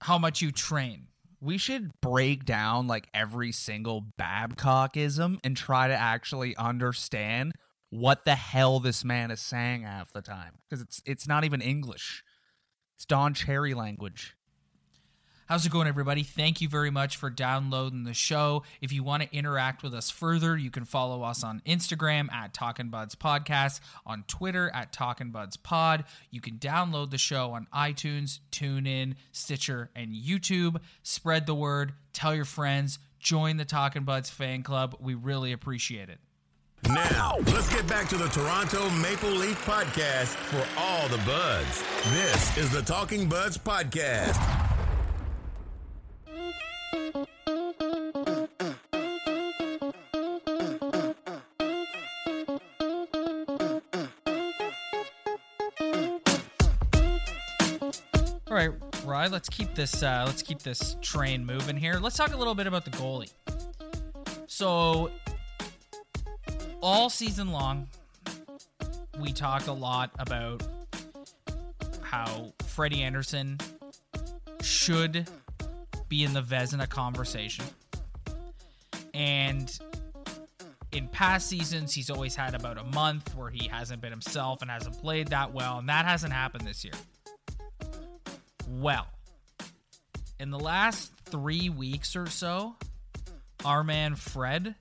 [0.00, 1.06] how much you train.
[1.40, 7.52] We should break down like every single Babcockism and try to actually understand
[7.90, 11.60] what the hell this man is saying half the time because it's it's not even
[11.60, 12.24] English.
[12.96, 14.36] It's Don Cherry language.
[15.50, 16.22] How's it going, everybody?
[16.22, 18.62] Thank you very much for downloading the show.
[18.80, 22.54] If you want to interact with us further, you can follow us on Instagram at
[22.54, 26.04] Talkin' Buds Podcast, on Twitter at Talkin' Buds Pod.
[26.30, 30.76] You can download the show on iTunes, TuneIn, Stitcher, and YouTube.
[31.02, 34.98] Spread the word, tell your friends, join the Talkin' Buds fan club.
[35.00, 36.20] We really appreciate it.
[36.84, 41.82] Now, let's get back to the Toronto Maple Leaf podcast for all the buds.
[42.12, 44.69] This is the Talking Buds Podcast.
[59.40, 61.94] Let's keep this uh, let's keep this train moving here.
[61.94, 63.32] Let's talk a little bit about the goalie.
[64.46, 65.10] So
[66.82, 67.88] all season long,
[69.18, 70.62] we talk a lot about
[72.02, 73.56] how Freddie Andersen
[74.60, 75.26] should
[76.10, 77.64] be in the Vezina conversation.
[79.14, 79.74] And
[80.92, 84.70] in past seasons, he's always had about a month where he hasn't been himself and
[84.70, 86.92] hasn't played that well, and that hasn't happened this year.
[88.68, 89.06] Well,
[90.40, 92.74] in the last three weeks or so,
[93.64, 94.74] our man Fred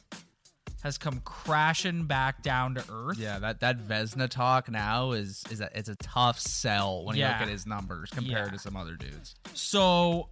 [0.84, 3.18] has come crashing back down to earth.
[3.20, 7.24] Yeah, that that Vezina talk now is is a it's a tough sell when you
[7.26, 8.54] look at his numbers compared Yeah.
[8.54, 9.36] to some other dudes.
[9.54, 10.30] So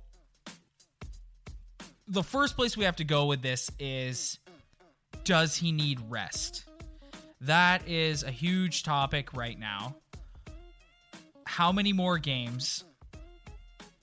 [2.08, 4.40] the first place we have to go with this is
[5.26, 6.64] does he need rest?
[7.42, 9.96] That is a huge topic right now.
[11.46, 12.86] How many more games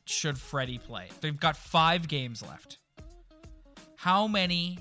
[0.05, 1.09] should Freddie play?
[1.21, 2.79] They've got 5 games left.
[3.97, 4.79] How many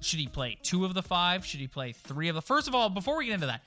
[0.00, 0.58] should he play?
[0.62, 1.44] 2 of the 5?
[1.44, 3.62] Should he play 3 of the First of all, before we get into that,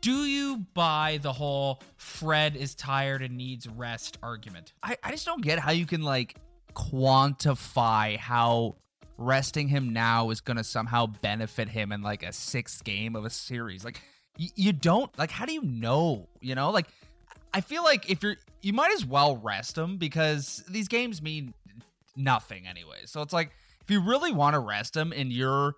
[0.00, 4.72] do you buy the whole Fred is tired and needs rest argument?
[4.82, 6.36] I, I just don't get how you can like
[6.74, 8.76] quantify how
[9.16, 13.30] resting him now is gonna somehow benefit him in like a sixth game of a
[13.30, 13.84] series.
[13.84, 14.00] Like
[14.38, 16.28] y- you don't like how do you know?
[16.40, 16.86] You know, like
[17.52, 21.54] I feel like if you're you might as well rest him because these games mean
[22.16, 23.02] nothing anyway.
[23.06, 25.76] So it's like if you really want to rest him and your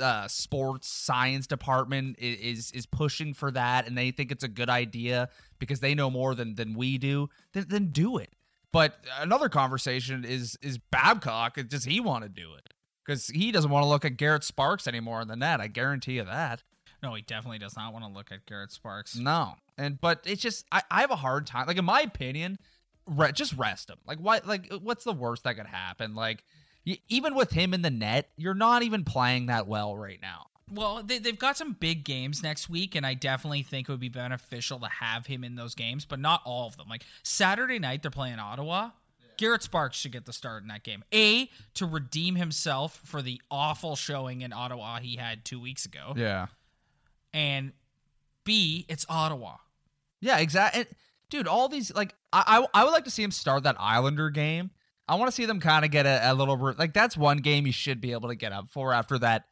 [0.00, 4.70] uh, sports science department is is pushing for that and they think it's a good
[4.70, 8.30] idea because they know more than than we do, then, then do it.
[8.72, 11.58] But another conversation is is Babcock.
[11.68, 12.72] Does he want to do it?
[13.04, 15.60] Because he doesn't want to look at Garrett Sparks anymore in the net.
[15.60, 16.62] I guarantee you that.
[17.06, 19.14] No, he definitely does not want to look at Garrett Sparks.
[19.14, 21.68] No, and but it's just I, I have a hard time.
[21.68, 22.58] Like in my opinion,
[23.06, 23.98] re- just rest him.
[24.04, 24.40] Like why?
[24.44, 26.16] Like what's the worst that could happen?
[26.16, 26.42] Like
[26.84, 30.46] y- even with him in the net, you're not even playing that well right now.
[30.68, 34.00] Well, they, they've got some big games next week, and I definitely think it would
[34.00, 36.88] be beneficial to have him in those games, but not all of them.
[36.88, 38.90] Like Saturday night, they're playing Ottawa.
[39.36, 41.04] Garrett Sparks should get the start in that game.
[41.12, 46.14] A, to redeem himself for the awful showing in Ottawa he had two weeks ago.
[46.16, 46.46] Yeah.
[47.36, 47.72] And
[48.44, 49.56] B, it's Ottawa.
[50.22, 50.86] Yeah, exactly.
[51.28, 54.30] Dude, all these like I, I I would like to see him start that Islander
[54.30, 54.70] game.
[55.06, 57.66] I want to see them kind of get a, a little like that's one game
[57.66, 59.44] you should be able to get up for after that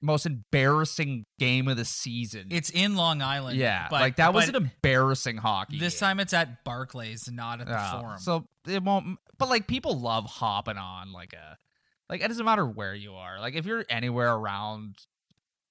[0.00, 2.46] most embarrassing game of the season.
[2.50, 3.58] It's in Long Island.
[3.58, 5.80] yeah, but, like that was an embarrassing hockey.
[5.80, 6.06] This game.
[6.08, 8.18] time it's at Barclays, not at the Yeah, Forum.
[8.18, 9.18] So it won't.
[9.38, 11.58] But like people love hopping on like a
[12.08, 13.40] like it doesn't matter where you are.
[13.40, 14.94] Like if you're anywhere around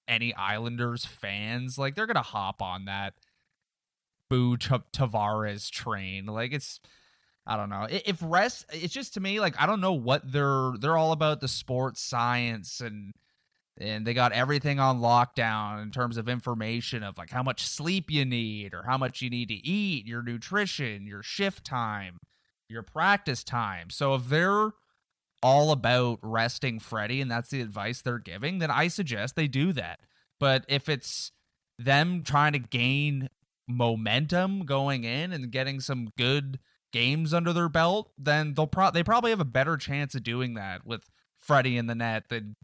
[0.08, 3.14] any Islanders fans, like they're gonna hop on that
[4.30, 6.26] Boo Ch- Tavares train.
[6.26, 6.80] Like it's.
[7.48, 7.86] I don't know.
[7.88, 11.42] If rest, it's just to me like I don't know what they're they're all about
[11.42, 13.14] the sports science and
[13.78, 18.10] and they got everything on lockdown in terms of information of like how much sleep
[18.10, 22.18] you need or how much you need to eat, your nutrition, your shift time,
[22.70, 23.90] your practice time.
[23.90, 24.72] So if they're
[25.46, 29.74] all about resting Freddie and that's the advice they're giving, then I suggest they do
[29.74, 30.00] that.
[30.40, 31.32] But if it's
[31.78, 33.30] them trying to gain
[33.68, 36.58] momentum going in and getting some good
[36.92, 40.56] games under their belt, then they'll pro- they probably have a better chance of doing
[40.56, 42.56] that with Freddie in the net than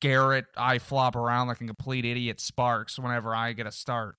[0.00, 4.16] Garrett I flop around like a complete idiot Sparks whenever I get a start.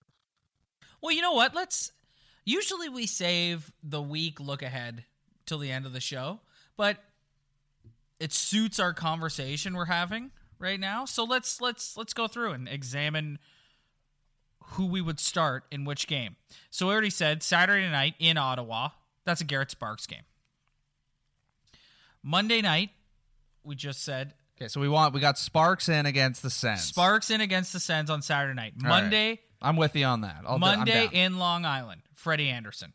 [1.02, 1.56] Well, you know what?
[1.56, 1.92] Let's.
[2.46, 5.06] Usually we save the week look ahead
[5.48, 6.42] till the end of the show,
[6.78, 7.00] but
[8.20, 11.06] it suits our conversation we're having right now.
[11.06, 13.40] So let's let's let's go through and examine
[14.60, 16.36] who we would start in which game.
[16.72, 18.90] So we already said Saturday night in Ottawa.
[19.26, 20.24] That's a Garrett Sparks game.
[22.24, 22.90] Monday night,
[23.64, 26.82] we just said Okay, so we want we got Sparks in against the Sens.
[26.82, 28.74] Sparks in against the Sens on Saturday night.
[28.82, 29.02] All right.
[29.02, 30.44] Monday, I'm with you on that.
[30.48, 31.14] I'll Monday down.
[31.14, 32.02] in Long Island.
[32.14, 32.94] Freddie Andersen.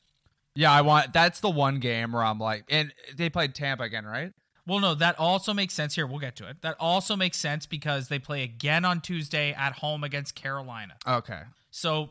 [0.54, 1.12] Yeah, I want.
[1.12, 4.32] That's the one game where I'm like, and they played Tampa again, right?
[4.66, 6.06] Well, no, that also makes sense here.
[6.06, 6.62] We'll get to it.
[6.62, 10.94] That also makes sense because they play again on Tuesday at home against Carolina.
[11.06, 11.40] Okay.
[11.70, 12.10] So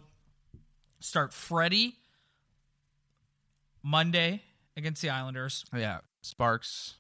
[1.00, 1.95] start Freddie
[3.84, 4.41] Monday
[4.76, 6.95] against the Islanders, Yeah, Sparks.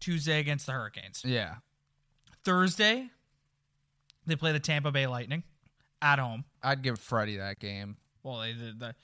[0.00, 1.22] Tuesday against the Hurricanes.
[1.24, 1.56] Yeah,
[2.44, 3.08] Thursday,
[4.26, 5.42] they play the Tampa Bay Lightning
[6.00, 6.44] at home.
[6.62, 7.96] I'd give Freddie that game.
[8.22, 8.94] Well, they did the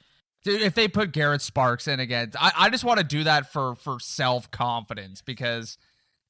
[0.44, 3.50] Dude, if they put Garrett Sparks in again, I, I just want to do that
[3.52, 5.78] for for self confidence because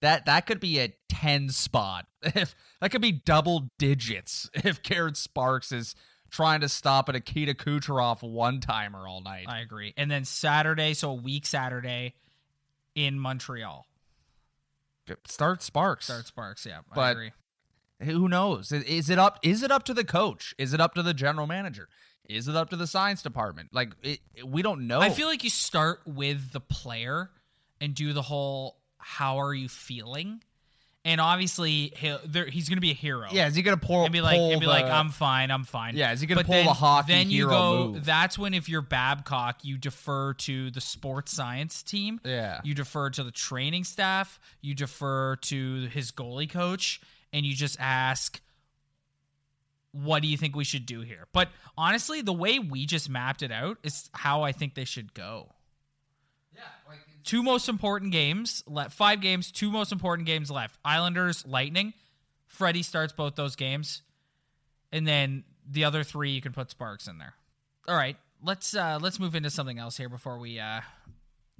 [0.00, 2.06] that that could be a ten spot.
[2.34, 5.94] If that could be double digits if Garrett Sparks is
[6.30, 9.46] trying to stop an Nikita Kucherov one timer all night.
[9.48, 9.94] I agree.
[9.96, 12.14] And then Saturday, so a week Saturday
[12.94, 13.86] in Montreal.
[15.26, 16.06] Start Sparks.
[16.06, 16.78] Start Sparks, yeah.
[16.90, 17.32] I But- agree.
[18.02, 18.72] Who knows?
[18.72, 19.38] Is it up?
[19.42, 20.52] Is it up to the coach?
[20.58, 21.88] Is it up to the general manager?
[22.28, 23.70] Is it up to the science department?
[23.72, 25.00] Like it, we don't know.
[25.00, 27.30] I feel like you start with the player
[27.80, 30.42] and do the whole "How are you feeling?"
[31.06, 33.28] And obviously, he'll, there, he's going to be a hero.
[33.30, 33.46] yeah.
[33.46, 34.04] Is he gonna pull?
[34.04, 35.96] and be like, and be like, I'm fine, I'm fine.
[35.98, 37.88] Yeah, is he gonna But pull then, the hockey Then you go.
[37.88, 38.06] move?
[38.06, 42.20] That's when, if you're Babcock, you defer to the sports science team.
[42.24, 42.62] Yeah.
[42.64, 44.40] You defer to the training staff.
[44.62, 47.02] You defer to his goalie coach,
[47.34, 48.40] and you just ask,
[49.95, 53.42] "What do you think we should do here?" But honestly, the way we just mapped
[53.42, 55.53] it out is how I think they should go.
[56.55, 56.62] Yeah,
[57.22, 58.92] Two most important games left.
[58.92, 59.51] Five games.
[59.51, 60.78] Two most important games left.
[60.84, 61.95] Islanders, Lightning.
[62.47, 64.03] Freddie starts both those games,
[64.92, 67.34] and then the other three you can put Sparks in there.
[67.88, 70.80] All right, let's uh let's move into something else here before we uh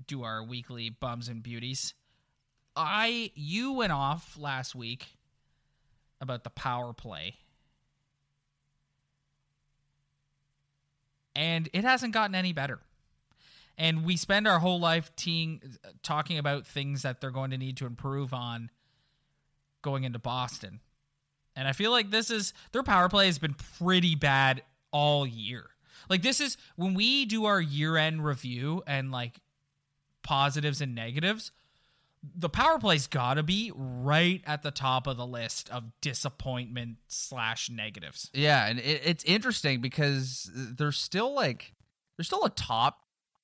[0.07, 1.95] do our weekly bums and beauties.
[2.77, 5.07] I you went off last week
[6.21, 7.37] about the power play.
[11.35, 12.81] And it hasn't gotten any better.
[13.77, 15.61] And we spend our whole life teeing,
[16.03, 18.71] talking about things that they're going to need to improve on
[19.83, 20.81] going into Boston.
[21.57, 24.63] And I feel like this is their power play has been pretty bad
[24.93, 25.67] all year.
[26.09, 29.41] Like this is when we do our year-end review and like
[30.23, 31.51] positives and negatives,
[32.37, 36.99] the power play's got to be right at the top of the list of disappointment
[37.09, 38.31] slash negatives.
[38.33, 41.75] Yeah, and it, it's interesting because there's still like
[42.17, 43.01] there's still a top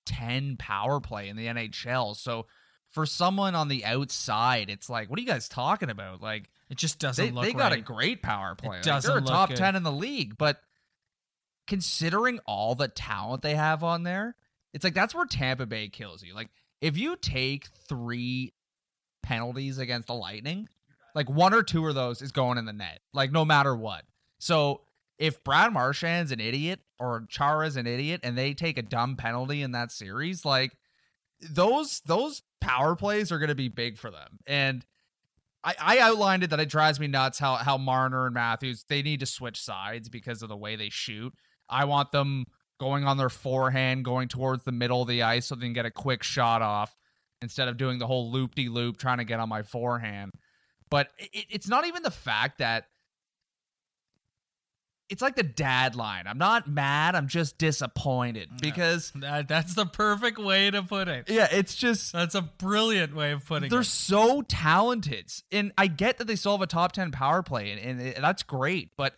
[0.06, 2.16] ten power play in the NHL.
[2.16, 2.46] So
[2.90, 6.22] for someone on the outside, it's like, what are you guys talking about?
[6.22, 8.76] Like It just doesn't they, look they got a great power play.
[8.76, 9.58] Like, doesn't they're a top good.
[9.58, 10.60] ten in the league, but
[11.66, 14.36] considering all the talent they have on there,
[14.72, 16.34] it's like that's where Tampa Bay kills you.
[16.34, 16.48] Like
[16.80, 18.54] if you take three
[19.30, 20.68] penalties against the Lightning,
[21.14, 24.02] like one or two of those is going in the net, like no matter what.
[24.40, 24.80] So
[25.18, 29.62] if Brad Marchand's an idiot or Chara's an idiot and they take a dumb penalty
[29.62, 30.76] in that series, like
[31.48, 34.40] those those power plays are going to be big for them.
[34.48, 34.84] And
[35.62, 39.00] I, I outlined it that it drives me nuts how how Marner and Matthews they
[39.00, 41.32] need to switch sides because of the way they shoot.
[41.68, 42.46] I want them
[42.80, 45.86] going on their forehand, going towards the middle of the ice so they can get
[45.86, 46.96] a quick shot off
[47.42, 50.32] instead of doing the whole loop de loop trying to get on my forehand.
[50.90, 52.84] But it, it's not even the fact that
[55.08, 56.26] it's like the dad line.
[56.28, 57.16] I'm not mad.
[57.16, 61.28] I'm just disappointed because That, that's the perfect way to put it.
[61.28, 63.70] yeah, it's just That's a brilliant way of putting it.
[63.70, 67.72] they're so talented, and I get that they still have a top ten power play,
[67.72, 68.90] and, and it- that's great.
[68.96, 69.14] But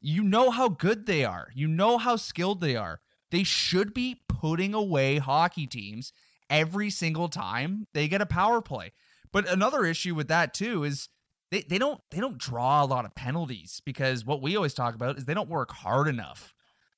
[0.00, 1.48] you know how good they are.
[1.54, 3.00] You know how skilled they are.
[3.32, 6.12] They should be putting away hockey teams
[6.60, 8.92] every single time they get a power play.
[9.32, 11.08] But another issue with that too is
[11.50, 14.94] they, they don't they don't draw a lot of penalties because what we always talk
[14.94, 16.54] about is they don't work hard enough.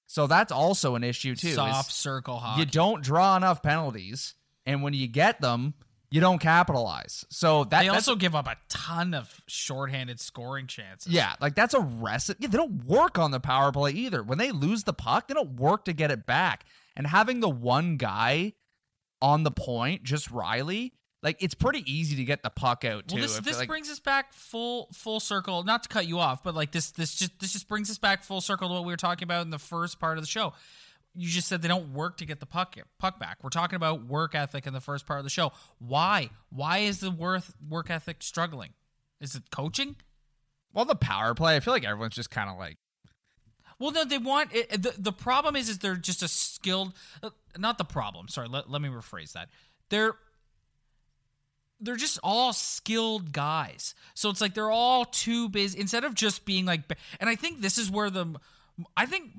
[0.07, 1.49] So that's also an issue too.
[1.49, 2.61] is- Soft circle hockey.
[2.61, 4.35] you don't draw enough penalties,
[4.65, 5.75] and when you get them,
[6.11, 7.25] you don't capitalize.
[7.29, 11.13] So that they also give up a ton of shorthanded scoring chances.
[11.13, 12.39] yeah, like that's a recipe.
[12.43, 14.23] Yeah, they don't work on the power play either.
[14.23, 16.65] When they lose the puck, they don't work to get it back.
[16.97, 18.53] And having the one guy
[19.23, 20.93] on the point, just Rielly,
[21.23, 23.17] like it's pretty easy to get the puck out too.
[23.17, 25.64] Well, this this like- brings us back full full circle.
[25.64, 28.23] Not to cut you off, but like this this just this just brings us back
[28.23, 30.53] full circle to what we were talking about in the first part of the show.
[31.14, 33.39] You just said they don't work to get the puck puck back.
[33.43, 35.53] We're talking about work ethic in the first part of the show.
[35.79, 36.31] Why?
[36.51, 38.75] Why is the worth work ethic struggling?
[39.21, 39.97] Is it coaching?
[40.75, 41.57] well, the power play.
[41.57, 42.77] I feel like everyone's just kind of like
[43.79, 46.95] Well, no, they want it, the the problem is is they're just a skilled.
[47.22, 48.29] Uh, not the problem.
[48.29, 49.49] Sorry, let, let me rephrase that.
[49.91, 50.14] They're
[51.81, 53.95] they're just all skilled guys.
[54.14, 56.83] So it's like they're all too busy instead of just being like.
[57.20, 58.37] And I think this is where the
[58.97, 59.31] I think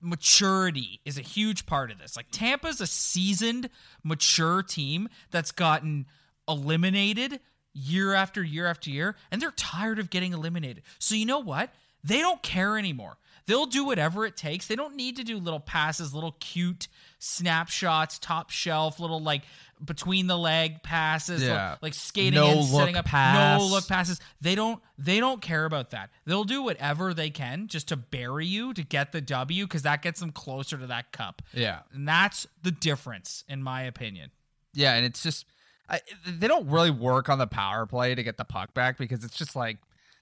[0.00, 2.16] maturity is a huge part of this.
[2.16, 3.70] Like Tampa's a seasoned,
[4.02, 6.06] mature team that's gotten
[6.48, 7.40] eliminated
[7.72, 10.82] year after year after year, and they're tired of getting eliminated.
[10.98, 11.70] So you know what?
[12.06, 13.16] They don't care anymore.
[13.46, 14.66] They'll do whatever it takes.
[14.66, 16.88] They don't need to do little passes, little cute
[17.18, 19.42] snapshots, top shelf, little like
[19.84, 21.72] between the leg passes, Yeah.
[21.72, 23.60] like, like skating No in, setting up, pass.
[23.60, 24.20] no look passes.
[24.40, 26.10] They don't they don't care about that.
[26.24, 30.02] They'll do whatever they can just to bury you to get the W because that
[30.02, 31.42] gets them closer to that cup.
[31.52, 31.80] Yeah.
[31.92, 34.30] And that's the difference, in my opinion.
[34.74, 35.46] Yeah, and it's just
[35.88, 39.22] I, they don't really work on the power play to get the puck back because
[39.24, 39.76] it's just like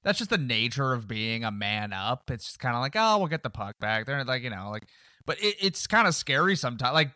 [0.05, 2.31] that's just the nature of being a man up.
[2.31, 4.07] It's just kind of like, oh, we'll get the puck back.
[4.07, 4.87] They're like, you know, like,
[5.27, 6.93] but it, it's kind of scary sometimes.
[6.93, 7.11] Like,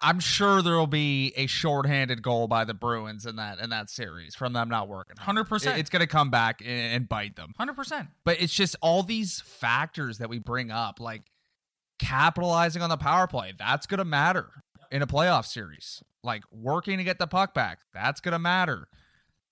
[0.00, 3.88] I'm sure there will be a shorthanded goal by the Bruins in that in that
[3.88, 5.16] series from them not working.
[5.16, 5.78] 100%.
[5.78, 7.52] It's going to come back and, and bite them.
[7.56, 8.08] Hundred percent.
[8.24, 11.22] But it's just all these factors that we bring up, like
[11.98, 13.54] capitalizing on the power play.
[13.58, 14.48] That's going to matter
[14.90, 16.02] in a playoff series.
[16.22, 17.80] Like working to get the puck back.
[17.94, 18.88] That's going to matter.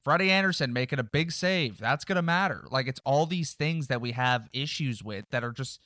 [0.05, 1.79] Freddie Andersen making a big save.
[1.79, 2.67] That's going to matter.
[2.71, 5.81] Like it's all these things that we have issues with that are just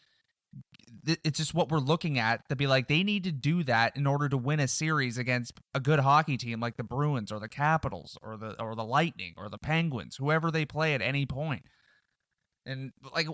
[1.06, 4.06] it's just what we're looking at to be like they need to do that in
[4.06, 7.48] order to win a series against a good hockey team like the Bruins or the
[7.48, 11.62] Capitals or the or the Lightning or the Penguins, whoever they play at any point.
[12.66, 13.28] And like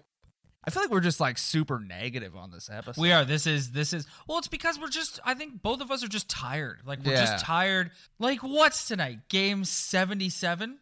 [0.67, 3.01] I feel like we're just like super negative on this episode.
[3.01, 3.25] We are.
[3.25, 6.09] This is this is well, it's because we're just I think both of us are
[6.09, 6.81] just tired.
[6.87, 7.21] Like we're Yeah.
[7.27, 7.91] just tired.
[8.19, 9.29] Like what's tonight?
[9.29, 10.79] Game seventy seven?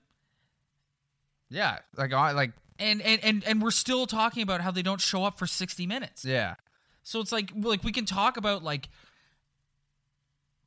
[1.50, 5.00] Yeah, like I like And, and and and we're still talking about how they don't
[5.00, 6.24] show up for sixty minutes.
[6.24, 6.54] yeah.
[7.02, 8.88] So it's like like we can talk about like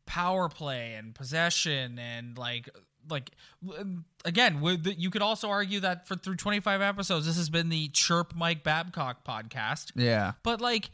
[0.05, 2.69] power play and possession and like
[3.09, 3.31] like
[3.77, 7.49] um, again with the, you could also argue that for through 25 episodes this has
[7.49, 10.33] been the chirp Mike Babcock podcast Yeah.
[10.43, 10.89] but like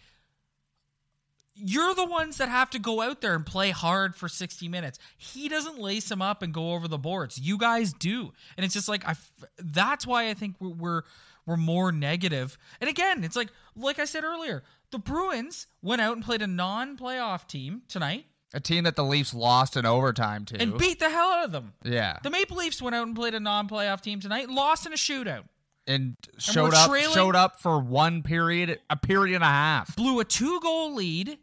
[1.53, 4.97] you're the ones that have to go out there and play hard for 60 minutes.
[5.18, 7.38] He doesn't lace them up and go over the boards.
[7.38, 8.32] You guys do.
[8.57, 9.16] And it's just like i
[9.59, 11.01] that's why I think we're, we're
[11.45, 12.57] we're more negative.
[12.80, 16.47] And again, it's like like I said earlier, the Bruins went out and played a
[16.47, 20.62] non-playoff team tonight A team that the Leafs lost in overtime to.
[20.62, 21.74] and beat the hell out of them.
[21.84, 22.18] yeah.
[22.22, 25.43] The Maple Leafs went out and played a non-playoff team tonight, lost in a shootout.
[25.88, 29.95] and showed we're up trailing- showed up for one period, a period and a half.
[29.95, 31.38] Blew a two-goal lead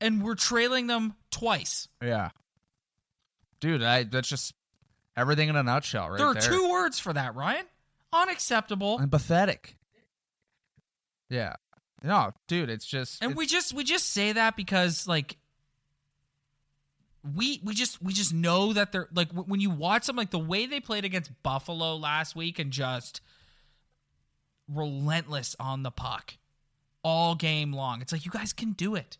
[0.00, 1.86] and we're trailing them twice.
[2.02, 2.30] Yeah.
[3.60, 4.52] Dude, I, that's just
[5.16, 6.42] everything in a nutshell right there there.
[6.42, 7.64] are two words for that, Ryan.
[8.12, 8.98] Unacceptable.
[8.98, 9.76] and pathetic.
[11.30, 11.54] Yeah.
[12.02, 15.36] No, dude, it's just and it's- we just we just say that because like
[17.34, 20.30] we we just we just know that they're like w- when you watch them like
[20.30, 23.20] the way they played against Buffalo last week and just
[24.68, 26.34] relentless on the puck
[27.02, 28.00] all game long.
[28.02, 29.18] It's like you guys can do it.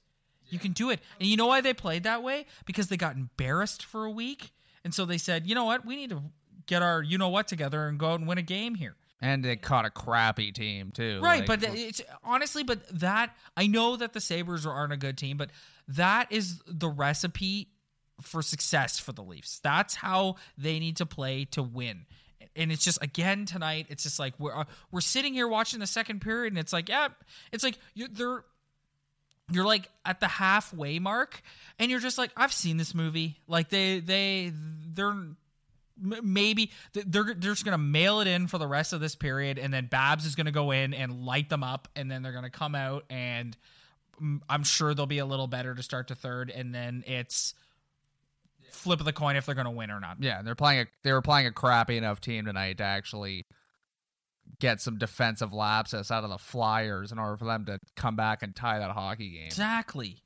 [0.48, 1.00] You can do it.
[1.20, 2.46] And you know why they played that way?
[2.66, 4.52] Because they got embarrassed for a week.
[4.84, 5.84] And so they said, "You know what?
[5.84, 6.22] We need to
[6.66, 9.42] get our you know what together and go out and win a game here." and
[9.42, 11.20] they caught a crappy team too.
[11.22, 15.16] Right, like- but it's honestly, but that I know that the Sabres aren't a good
[15.16, 15.48] team, but
[15.88, 17.68] that is the recipe
[18.20, 19.58] for success for the Leafs.
[19.60, 22.06] That's how they need to play to win.
[22.54, 23.86] And it's just again tonight.
[23.90, 26.88] It's just like we're uh, we're sitting here watching the second period, and it's like,
[26.88, 27.08] yeah,
[27.52, 28.44] it's like you're they're
[29.50, 31.42] you're like at the halfway mark,
[31.78, 33.38] and you're just like, I've seen this movie.
[33.46, 35.14] Like they they they're
[36.00, 39.72] maybe they're they're just gonna mail it in for the rest of this period, and
[39.72, 42.74] then Babs is gonna go in and light them up, and then they're gonna come
[42.74, 43.56] out, and
[44.22, 47.54] mm, I'm sure they'll be a little better to start to third, and then it's
[48.76, 50.18] flip of the coin if they're gonna win or not.
[50.20, 53.46] yeah, they're playing a they were playing a crappy enough team tonight to actually
[54.60, 58.42] get some defensive lapses out of the Flyers in order for them to come back
[58.42, 59.46] and tie that hockey game.
[59.46, 60.18] Exactly.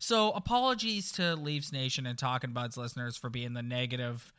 [0.00, 4.32] So apologies to Leafs Nation and Talkin Buds listeners for being the negative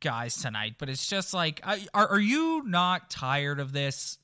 [0.00, 1.60] guys tonight, but it's just like,
[1.94, 4.18] are are you not tired of this,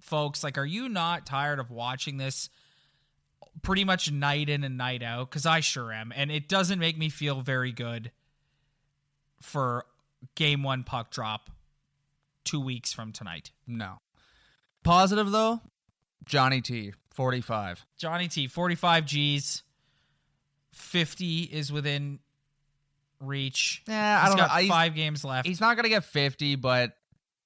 [0.00, 0.44] folks?
[0.44, 2.48] Like, are you not tired of watching this?
[3.62, 6.96] Pretty much night in and night out, because I sure am, and it doesn't make
[6.96, 8.12] me feel very good
[9.42, 9.84] for
[10.36, 11.50] game one puck drop
[12.44, 13.50] two weeks from tonight.
[13.66, 13.98] No.
[14.84, 15.60] Positive though,
[16.24, 17.84] Johnny T, 45.
[17.98, 19.62] Johnny T, 45 G's.
[20.72, 22.20] 50 is within
[23.20, 23.82] reach.
[23.88, 24.60] Yeah, I He's don't got know.
[24.60, 25.46] He's- five games left.
[25.46, 26.96] He's not gonna get 50, but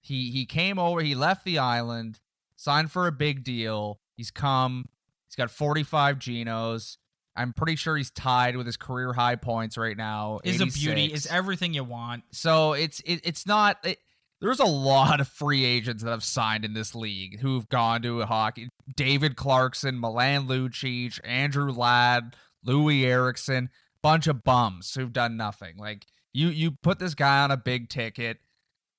[0.01, 2.21] he he came over, he left the island,
[2.57, 4.01] signed for a big deal.
[4.17, 4.89] He's come.
[5.33, 6.99] He's got 45 genos.
[7.35, 10.41] I'm pretty sure he's tied with his career high points right now.
[10.45, 11.07] Is a beauty.
[11.07, 12.25] Is everything you want.
[12.33, 13.79] So it's it, it's not.
[13.83, 13.99] It,
[14.43, 18.21] there's a lot of free agents that have signed in this league who've gone to
[18.27, 18.69] hockey.
[18.95, 23.71] David Clarkson, Milan Lucic, Andrew Ladd, Loui Eriksson,
[24.03, 25.79] bunch of bums who've done nothing.
[25.79, 26.05] Like
[26.35, 28.39] you, you put this guy on a big ticket.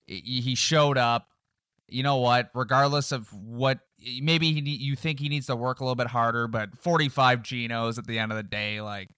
[0.07, 1.27] He he showed up.
[1.87, 2.49] You know what?
[2.53, 3.79] Regardless of what,
[4.21, 7.97] maybe he, you think he needs to work a little bit harder, but 45 genos
[7.97, 9.09] at the end of the day, like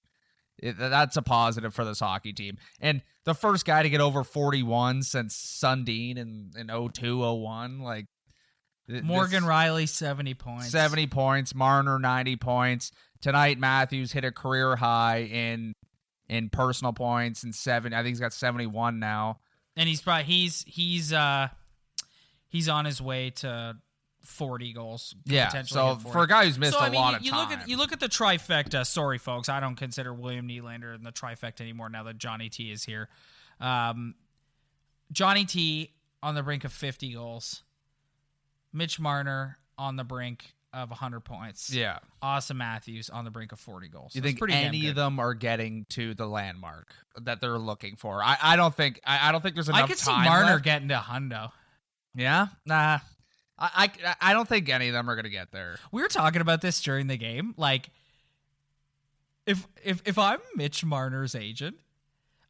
[0.58, 2.58] it, that's a positive for this hockey team.
[2.80, 8.08] And the first guy to get over 41 since Sundin in, in 02, 01, like
[8.90, 10.72] th- Morgan Rielly, 70 points.
[10.72, 12.92] 70 points, Marner 90 points.
[13.22, 15.74] Tonight Matthews hit a career high in
[16.28, 17.94] in personal points and seven.
[17.94, 19.40] I think he's got 71 now.
[19.76, 21.50] And he's probably, he's, he's, uh,
[22.56, 23.76] he's on his way to
[24.24, 25.14] 40 goals.
[25.26, 25.48] Yeah.
[25.48, 27.32] potentially So for a guy who's missed so, I a mean, lot you, of you
[27.32, 28.86] time, look at you look at the trifecta.
[28.86, 32.72] Sorry, folks, I don't consider William Nylander in the trifecta anymore now that Johnny T
[32.72, 33.10] is here.
[33.60, 34.16] Um,
[35.12, 35.92] Johnny T
[36.24, 37.62] on the brink of 50 goals.
[38.74, 41.72] Mitch Marner on the brink of 100 points.
[41.74, 42.00] yeah.
[42.22, 44.14] Auston Matthews on the brink of 40 goals.
[44.16, 47.58] You So it's think pretty any of them are getting to the landmark that they're
[47.58, 48.22] looking for?
[48.22, 50.64] I, I don't think I, I don't think there's enough I could see Marner left.
[50.66, 51.52] getting to hundo.
[52.16, 53.00] Yeah, nah.
[53.58, 55.78] I, I I don't think any of them are gonna get there.
[55.92, 57.54] We were talking about this during the game.
[57.58, 57.90] Like,
[59.46, 61.78] if if if I'm Mitch Marner's agent,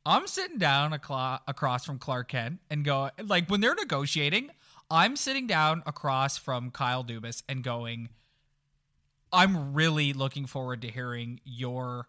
[0.06, 4.50] I'm sitting down aclo- across from Clark Kent and go like when they're negotiating,
[4.90, 8.10] I'm sitting down across from Kyle Dubas and going,
[9.32, 12.08] I'm really looking forward to hearing your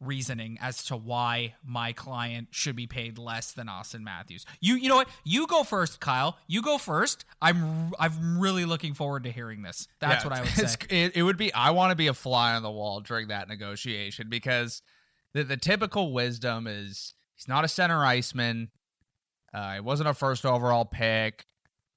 [0.00, 4.46] reasoning as to why my client should be paid less than Auston Matthews.
[4.60, 5.08] You you know what?
[5.24, 6.38] You go first, Kyle.
[6.46, 7.24] You go first.
[7.42, 9.86] I'm I'm really looking forward to hearing this.
[10.00, 10.86] That's Yeah, what I would say.
[10.88, 11.52] It, it would be.
[11.52, 14.82] I want to be a fly on the wall during that negotiation because
[15.34, 18.70] the the typical wisdom is he's not a center iceman.
[19.52, 21.44] Uh, he wasn't a first overall pick.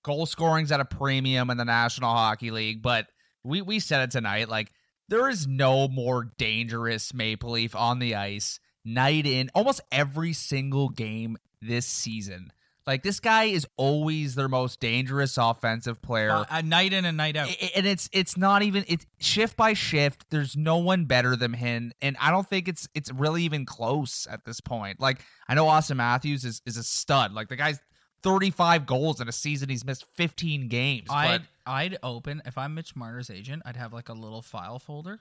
[0.03, 3.07] Goal scoring's at a premium in the National Hockey League, but
[3.43, 4.49] we we said it tonight.
[4.49, 4.71] Like
[5.09, 10.89] there is no more dangerous Maple Leaf on the ice night in almost every single
[10.89, 12.51] game this season.
[12.85, 16.31] Like this guy is always their most dangerous offensive player.
[16.31, 17.47] Uh, a night in and night out.
[17.75, 21.93] And it's it's not even it's shift by shift there's no one better than him
[22.01, 25.65] and i don't think it's it's really even close at this point like i know
[25.65, 27.79] auston matthews is is a stud like the guy's
[28.21, 31.07] 35 goals in a season he's missed 15 games
[31.39, 35.19] but I'd open if I'm Mitch Marner's agent, I'd have like a little file folder.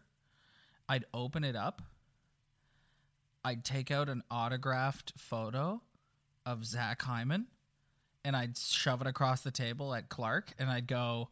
[0.88, 1.82] I'd open it up.
[3.44, 5.80] I'd take out an autographed photo
[6.46, 7.46] of Zach Hyman
[8.24, 11.28] and I'd shove it across the table at Clark and I'd go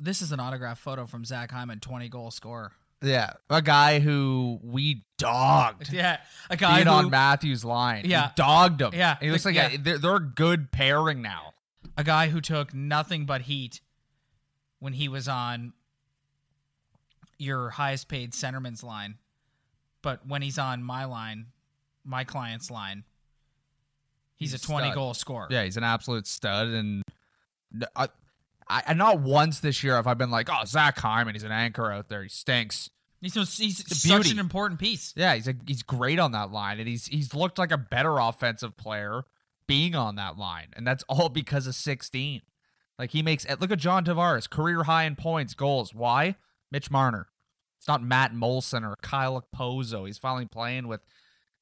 [0.00, 2.72] This is an autographed photo from Zach Hyman, 20 goal scorer.
[3.02, 6.18] yeah a guy who we dogged Yeah,
[6.50, 8.26] a guy being who, on matthews line Yeah.
[8.28, 9.68] we dogged him Yeah, he looks like yeah.
[9.72, 11.52] a, they're, they're a good pairing now
[11.96, 13.80] a guy who took nothing but heat
[14.78, 15.72] when he was on
[17.38, 19.16] your highest paid centerman's line.
[20.02, 21.46] But when he's on my line,
[22.04, 23.04] my client's line,
[24.36, 24.94] he's, He's a 20 stud.
[24.94, 25.46] goal scorer.
[25.50, 27.02] Yeah, he's an absolute stud, and
[27.94, 28.08] I,
[28.68, 31.52] I, and not once this year have I been like, "Oh, Zach Hyman, he's an
[31.52, 32.22] anchor out there.
[32.22, 32.90] He stinks."
[33.20, 35.12] He's, so- he's such an important piece.
[35.16, 38.18] Yeah, he's a, he's great on that line, and he's he's looked like a better
[38.18, 39.22] offensive player
[39.72, 42.42] being on that line, and that's all because of sixteen.
[42.98, 45.94] Like he makes eh, look at John Tavares, career high in points, goals.
[45.94, 46.36] Why?
[46.70, 47.28] Mitch Marner.
[47.78, 50.06] It's not Matt Moulson or Kyle Okposo.
[50.06, 51.00] He's finally playing with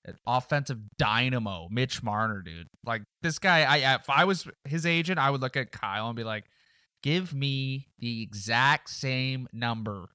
[0.05, 2.69] an offensive dynamo, Mitch Marner, dude.
[2.85, 6.17] Like this guy, I if I was his agent, I would look at Kyle and
[6.17, 6.45] be like,
[7.03, 10.07] give me the exact same number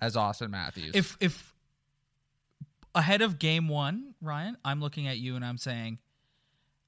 [0.00, 0.92] as Austin Matthews.
[0.94, 1.54] If if
[2.94, 5.98] ahead of game 1, Ryan, I'm looking at you and I'm saying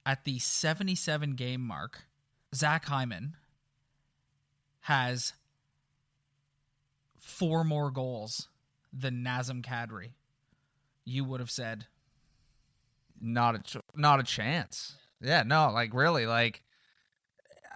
[0.06, 2.04] at the 77 game mark,
[2.54, 3.36] Zach Hyman
[4.80, 5.34] has
[7.18, 8.48] four more goals
[8.92, 10.12] than Nazem Kadri.
[11.04, 11.86] You would have said
[13.20, 14.96] not a ch- not a chance.
[15.20, 16.62] Yeah, no, like really, like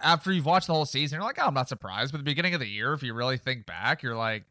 [0.01, 2.11] after you've watched the whole season, you're like, oh, I'm not surprised.
[2.11, 4.43] But the beginning of the year, if you really think back, you're like,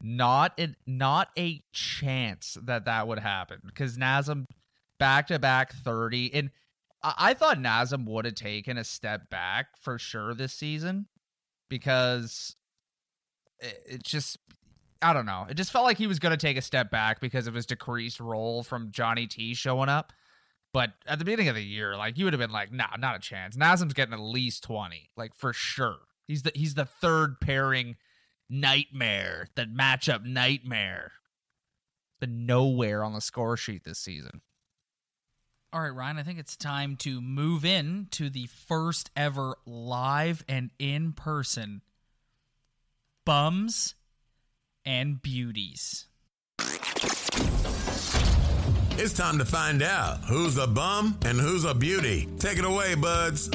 [0.00, 4.44] not a, not a chance that that would happen because Nazem
[4.98, 6.50] back to back 30, and
[7.04, 11.06] I, I thought Nazem would have taken a step back for sure this season
[11.68, 12.56] because
[13.60, 14.38] it, it just
[15.02, 15.46] I don't know.
[15.48, 17.66] It just felt like he was going to take a step back because of his
[17.66, 20.12] decreased role from Johnny T showing up.
[20.72, 23.14] But at the beginning of the year, like you would have been like, nah, not
[23.14, 23.54] a chance.
[23.54, 25.98] Nazem's getting at least 20, like for sure.
[26.26, 27.96] He's the he's the third pairing
[28.48, 31.12] nightmare, the matchup nightmare.
[32.20, 34.40] Been nowhere on the score sheet this season.
[35.74, 40.44] All right, Ryan, I think it's time to move in to the first ever live
[40.48, 41.82] and in person
[43.24, 43.96] bums
[44.84, 46.06] and beauties.
[48.96, 52.28] It's time to find out who's a bum and who's a beauty.
[52.38, 53.50] Take it away, buds.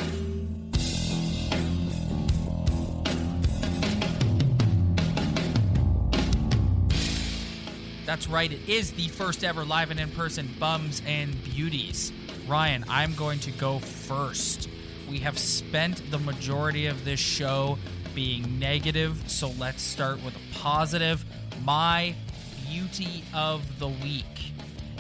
[8.10, 12.12] That's right, it is the first ever live and in person bums and beauties.
[12.48, 14.68] Ryan, I'm going to go first.
[15.08, 17.78] We have spent the majority of this show
[18.16, 21.24] being negative, so let's start with a positive.
[21.64, 22.16] My
[22.68, 24.54] beauty of the week.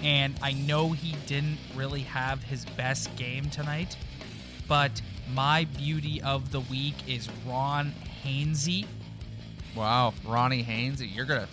[0.04, 3.98] And I know he didn't really have his best game tonight,
[4.68, 5.02] but
[5.34, 7.92] my beauty of the week is Ron
[8.24, 8.86] Hainsey.
[9.76, 11.48] Wow, Ronnie Hainsey, you're gonna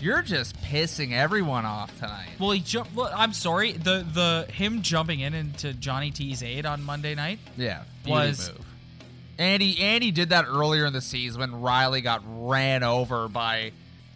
[0.00, 2.28] you're just pissing everyone off tonight.
[2.38, 2.94] Well, he jumped.
[2.94, 3.72] Well, I'm sorry.
[3.72, 7.38] The the him jumping in into Johnny T's aid on Monday night.
[7.56, 8.66] Yeah, Was- move.
[9.38, 13.72] And he did that earlier in the season when Rielly got ran over by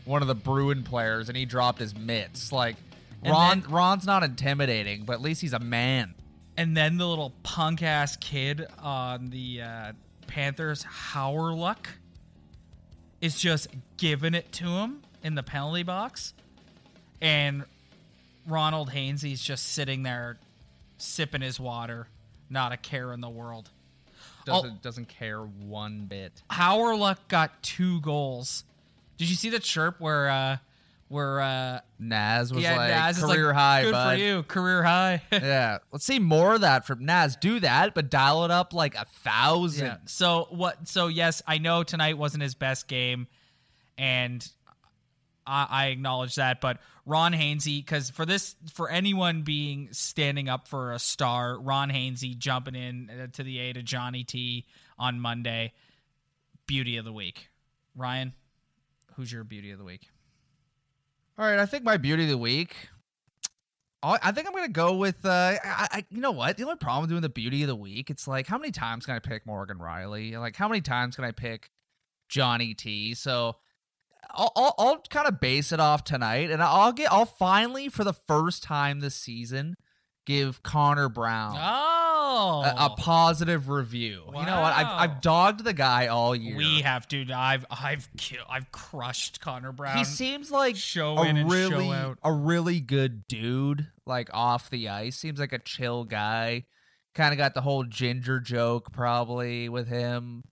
[0.06, 2.52] one of the Bruin players and he dropped his mitts.
[2.52, 2.76] Like
[3.22, 6.14] And Ron then- Ron's not intimidating, but at least he's a man.
[6.56, 9.92] And then the little punk ass kid on the uh,
[10.26, 11.86] Panthers, Hawryluk,
[13.20, 13.68] is just
[13.98, 16.34] giving it to him in the penalty box.
[17.20, 17.64] And
[18.46, 20.38] Ronald Hainsey's just sitting there
[20.98, 22.08] sipping his water,
[22.48, 23.70] not a care in the world.
[24.44, 26.42] Doesn't doesn't care one bit.
[26.50, 28.64] Hawryluk got two goals.
[29.18, 30.56] Did you see the chirp where uh
[31.08, 34.16] where uh Naz was yeah, like Naz is like, career high, good bud.
[34.16, 35.22] for you, career high.
[35.32, 37.36] yeah, let's see more of that from Naz.
[37.36, 39.86] Do that, but dial it up like a thousand.
[39.86, 39.96] Yeah.
[40.06, 40.88] So what?
[40.88, 43.26] So yes, I know tonight wasn't his best game,
[43.98, 44.48] and
[45.46, 46.60] I, I acknowledge that.
[46.60, 51.90] But Ron Hainsey, because for this, for anyone being standing up for a star, Ron
[51.90, 54.66] Hainsey jumping in uh, to the aid of Johnny T
[54.98, 55.72] on Monday,
[56.66, 57.48] beauty of the week.
[57.96, 58.32] Ryan,
[59.16, 60.08] who's your beauty of the week?
[61.38, 62.76] All right, I think my beauty of the week.
[64.02, 65.24] I I think I'm gonna go with.
[65.24, 66.56] Uh, I, I, you know what?
[66.56, 69.06] The only problem with doing the beauty of the week, it's like how many times
[69.06, 70.38] can I pick Morgan Rielly?
[70.38, 71.70] Like how many times can I pick
[72.28, 73.14] Johnny T?
[73.14, 73.56] So
[74.34, 78.04] I'll I'll, I'll kind of base it off tonight, and I'll get I'll finally for
[78.04, 79.76] the first time this season
[80.26, 82.94] give Connor Brown Oh, a, a oh.
[82.96, 84.22] positive review.
[84.26, 84.72] You know what?
[84.72, 86.56] I've I've dogged the guy all year.
[86.56, 87.26] we have to.
[87.32, 88.46] I've I've killed.
[88.48, 89.96] I've crushed Connor Brown.
[89.98, 92.18] he seems like show a in and really show out.
[92.22, 96.64] a really good dude like off the ice seems like a chill guy
[97.14, 100.44] kind of got the whole ginger joke probably with him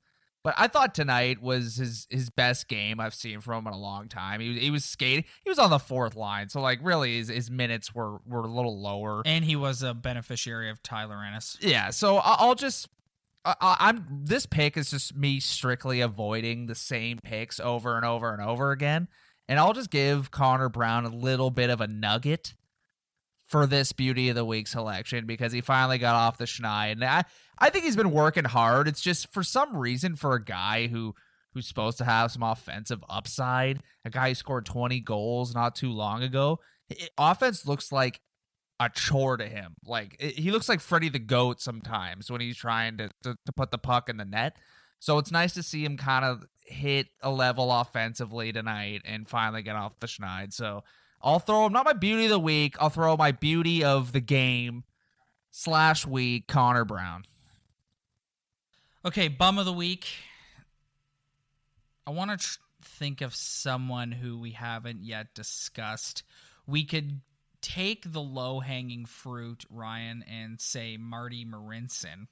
[0.48, 3.78] but i thought tonight was his his best game i've seen from him in a
[3.78, 6.78] long time he was, he was skating he was on the fourth line so like
[6.82, 10.82] really his, his minutes were were a little lower And he was a beneficiary of
[10.82, 11.58] Tyler Ennis.
[11.60, 12.88] yeah so i'll just
[13.44, 18.32] I- I'm this pick is just me strictly avoiding the same picks over and over
[18.32, 19.08] and over again,
[19.48, 22.54] and I'll just give Connor Brown a little bit of a nugget
[23.46, 26.92] for this beauty of the week selection because he finally got off the schneid.
[26.92, 27.24] And I,
[27.60, 28.88] I think he's been working hard.
[28.88, 31.14] It's just for some reason for a guy who
[31.54, 35.90] who's supposed to have some offensive upside, a guy who scored 20 goals not too
[35.90, 38.20] long ago, it, offense looks like
[38.78, 39.74] a chore to him.
[39.84, 43.52] Like it, he looks like Freddie the Goat sometimes when he's trying to, to to
[43.52, 44.56] put the puck in the net.
[45.00, 49.62] So it's nice to see him kind of hit a level offensively tonight and finally
[49.62, 50.52] get off the schneid.
[50.52, 50.84] So
[51.22, 52.76] I'll throw him not my beauty of the week.
[52.80, 54.84] I'll throw my beauty of the game
[55.50, 57.24] slash week, Connor Brown.
[59.08, 60.06] Okay, bum of the week.
[62.06, 66.24] I want to tr- think of someone who we haven't yet discussed.
[66.66, 67.22] We could
[67.62, 72.26] take the low hanging fruit, Ryan, and say Marty Marincin.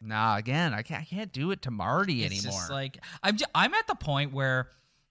[0.00, 2.60] Nah, again, I can't I can't do it to Marty It's anymore.
[2.60, 3.36] just like I'm.
[3.36, 4.68] J- I'm at the point where,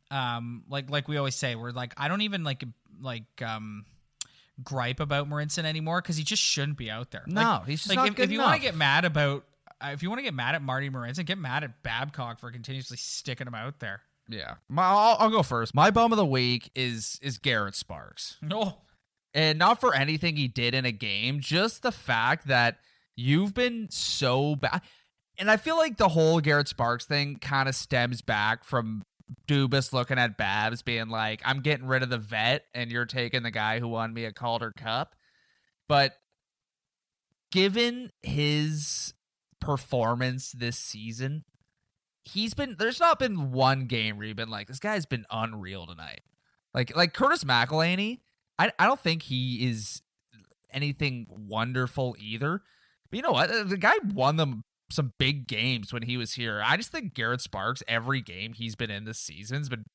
[0.09, 2.63] um, like like we always say, we're like I don't even like
[3.01, 3.83] like um
[4.63, 7.25] gripe about Marincin anymore because he just shouldn't be out there.
[7.27, 9.43] No, like, he's just like not if, good if you want to get mad about.
[9.81, 12.97] If you want to get mad at Marty Marincin, get mad at Babcock for continuously
[12.97, 14.01] sticking him out there.
[14.27, 15.75] yeah, my, I'll, I'll go first.
[15.75, 18.37] My bum of the week is is Garrett Sparks.
[18.41, 18.77] No,
[19.33, 22.79] and not for anything he did in a game, just the fact that
[23.15, 24.81] you've been so bad.
[25.37, 29.03] And I feel like the whole Garrett Sparks thing kind of stems back from
[29.47, 33.43] Dubas looking at Babs being like, I'm getting rid of the vet and you're taking
[33.43, 35.15] the guy who won me a Calder Cup.
[35.87, 36.13] But
[37.51, 39.13] given his
[39.59, 41.43] performance this season,
[42.23, 45.85] he's been there's not been one game where you've been like this guy's been unreal
[45.87, 46.21] tonight.
[46.73, 48.19] Like like Curtis McElhinney,
[48.59, 50.01] I I don't think he is
[50.71, 52.61] anything wonderful either.
[53.09, 53.69] But you know what?
[53.69, 56.61] The guy won them some big games when he was here.
[56.63, 59.85] I just think Garrett Sparks every game he's been in this season's been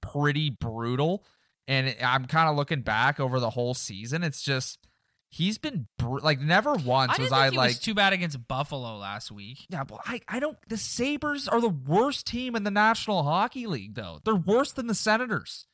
[0.00, 1.24] pretty brutal.
[1.66, 4.24] And I'm kind of looking back over the whole season.
[4.24, 4.87] It's just
[5.30, 8.12] he's been br- like never once I was think I he like was too bad
[8.12, 9.66] against Buffalo last week.
[9.68, 10.56] yeah, but I, I don't.
[10.68, 14.20] The Sabres are the worst team in the National Hockey League, though.
[14.24, 15.66] They're worse than the Senators.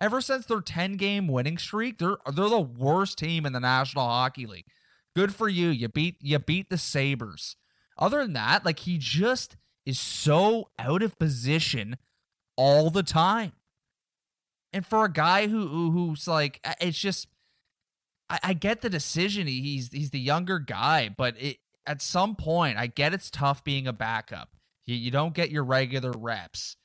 [0.00, 4.04] Ever since their 10 game winning streak, they're they're the worst team in the National
[4.06, 4.66] Hockey League.
[5.14, 5.68] Good for you.
[5.68, 7.56] You beat you beat the Sabres.
[7.98, 11.96] Other than that, like he just is so out of position
[12.56, 13.52] all the time.
[14.72, 17.28] And for a guy who, who who's like, it's just
[18.32, 19.46] I, I get the decision.
[19.46, 23.62] He- He's he's the younger guy, but it at some point, I get it's tough
[23.64, 24.48] being a backup.
[24.86, 26.76] You, you don't get your regular reps,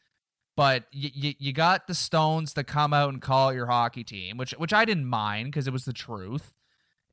[0.55, 4.37] but you, you you got the Stones to come out and call your hockey team,
[4.37, 6.53] which which I didn't mind because it was the truth.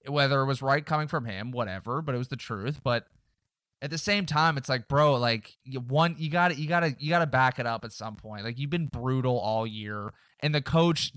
[0.06, 2.80] Whether it was right coming from him, whatever, but it was the truth.
[2.84, 3.06] But
[3.80, 6.80] at the same time, it's like, bro, like you one, you got to you got
[6.80, 8.44] to you got to back it up at some point.
[8.44, 11.12] Like you've been brutal all year, and the coach,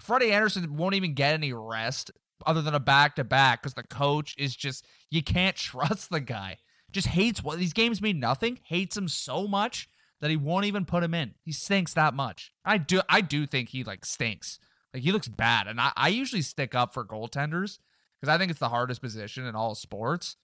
[0.00, 2.10] Freddie Andersen, won't even get any rest
[2.46, 6.20] other than a back to back because the coach is just you can't trust the
[6.20, 6.58] guy.
[6.92, 8.58] Just hates what these games mean nothing.
[8.64, 9.88] Hates him so much
[10.20, 11.34] that he won't even put him in.
[11.44, 12.52] He stinks that much.
[12.64, 14.58] I do I do think he like stinks.
[14.92, 17.78] Like he looks bad, and I, I usually stick up for goaltenders
[18.20, 20.36] because I think it's the hardest position in all sports.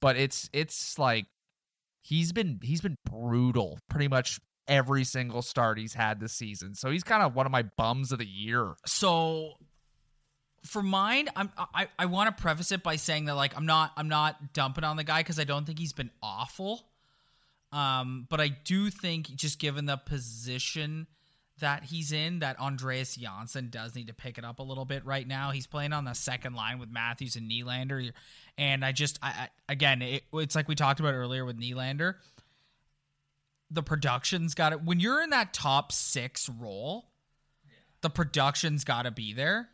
[0.00, 1.26] But it's it's like
[2.02, 4.38] he's been he's been brutal pretty much
[4.68, 6.74] every single start he's had this season.
[6.74, 8.74] So he's kind of one of my bums of the year.
[8.84, 9.54] So
[10.66, 13.92] for mine, I'm I, I want to preface it by saying that like I'm not
[13.96, 16.84] I'm not dumping on the guy because I don't think he's been awful.
[17.72, 21.06] Um, but I do think just given the position
[21.60, 25.04] that he's in, that Andreas Johnsson does need to pick it up a little bit
[25.06, 25.50] right now.
[25.50, 28.12] He's playing on the second line with Matthews and Nylander,
[28.58, 32.14] and I just I, I again it, it's like we talked about earlier with Nylander.
[33.70, 37.06] The production's got it when you're in that top six role.
[38.02, 39.68] The production's got to be there,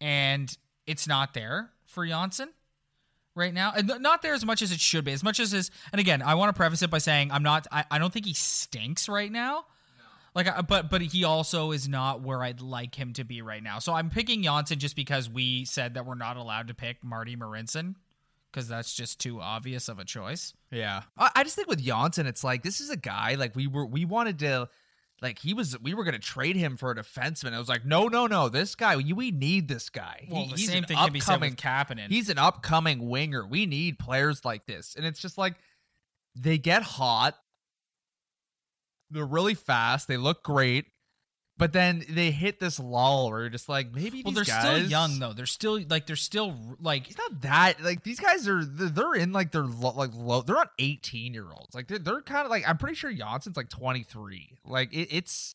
[0.00, 2.50] and it's not there for Johnsson
[3.34, 3.72] right now.
[3.76, 5.12] And not there as much as it should be.
[5.12, 7.66] As much as is, and again, I want to preface it by saying I'm not.
[7.70, 9.66] I, I don't think he stinks right now.
[10.34, 13.78] Like, but but he also is not where I'd like him to be right now.
[13.78, 17.36] So I'm picking Johnsson just because we said that we're not allowed to pick Marty
[17.36, 17.94] Marincin
[18.52, 20.52] because that's just too obvious of a choice.
[20.70, 23.66] Yeah, I, I just think with Johnsson, it's like this is a guy like we
[23.66, 24.68] were we wanted to.
[25.22, 27.54] Like he was, we were going to trade him for a defenseman.
[27.54, 28.48] I was like, no, no, no.
[28.50, 30.26] This guy, we, need this guy.
[30.30, 32.08] Well, He- the same thing can be said with Kapanen.
[32.08, 33.46] He's an upcoming winger.
[33.46, 34.94] We need players like this.
[34.94, 35.54] And it's just like
[36.34, 37.34] they get hot.
[39.10, 40.08] They're really fast.
[40.08, 40.86] They look great.
[41.58, 44.78] But then they hit this lull where you're just like, maybe well, these they're still
[44.90, 45.32] young though.
[45.32, 49.14] They're still like they're still like it's not that like these guys are they're, they're
[49.14, 52.44] in like they're lo- like low they're not 18 year olds like they're, they're kind
[52.44, 55.54] of like I'm pretty sure Johnsson's like 23 like it, it's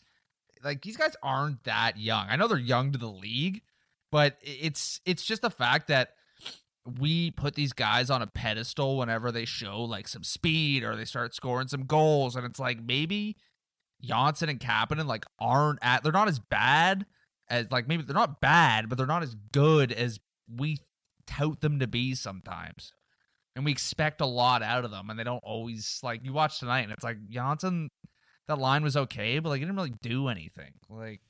[0.63, 2.27] like these guys aren't that young.
[2.29, 3.61] I know they're young to the league
[4.11, 6.15] but it's it's just the fact that
[6.99, 11.05] we put these guys on a pedestal whenever they show like some speed or they
[11.05, 13.37] start scoring some goals and it's like maybe
[14.01, 17.05] Johnsson and Kapanen like aren't at they're not as bad
[17.49, 20.19] as like maybe they're not bad but they're not as good as
[20.53, 20.79] we
[21.27, 22.93] tout them to be sometimes.
[23.55, 26.59] And we expect a lot out of them and they don't always like you watch
[26.59, 27.89] tonight and it's like Johnsson
[28.47, 30.73] that line was okay, but like he didn't really do anything.
[30.89, 31.21] Like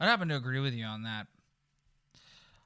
[0.00, 1.26] I'd happen to agree with you on that.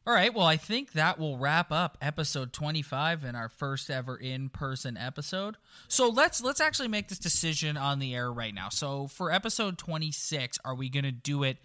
[0.06, 4.16] All right, well, I think that will wrap up episode 25 and our first ever
[4.16, 5.56] in-person episode.
[5.88, 8.68] So let's let's actually make this decision on the air right now.
[8.68, 11.58] So for episode 26, are we going to do it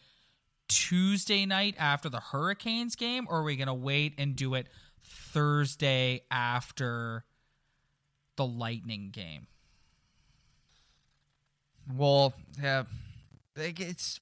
[0.68, 4.68] Tuesday night after the Hurricanes game or are we going to wait and do it
[5.04, 7.26] Thursday after
[8.38, 9.46] the Lightning game?
[11.96, 12.84] well, yeah.
[13.56, 14.20] It's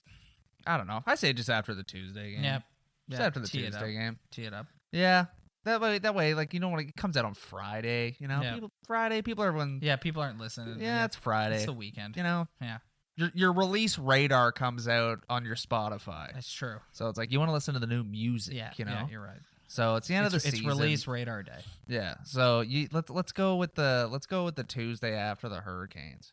[0.65, 1.03] I don't know.
[1.05, 2.43] I say just after the Tuesday game.
[2.43, 2.63] Yep.
[3.10, 3.82] Yeah, after the tee it up.
[3.82, 4.20] Tuesday game.
[4.32, 4.68] Tee it up.
[4.91, 5.26] Yeah.
[5.66, 8.41] That way that way like you know when it comes out on Friday, you know,
[8.41, 8.53] Yeah.
[8.53, 10.80] people Friday people are when Yeah, people aren't listening.
[10.80, 11.55] yeah, it's Friday.
[11.57, 12.16] it's the weekend.
[12.16, 12.78] you know, Yeah,
[13.18, 16.34] your your release radar comes out on your Spotify.
[16.34, 16.78] that's true.
[16.93, 18.91] So it's like you want to listen to the new music, Yeah, you know.
[18.91, 19.41] yeah, you're right.
[19.68, 20.70] so it's the end it's, of the it's season.
[20.70, 21.60] release radar day.
[21.88, 22.16] Yeah.
[22.24, 26.32] So you let's let's go with the let's go with the Tuesday after the Hurricanes.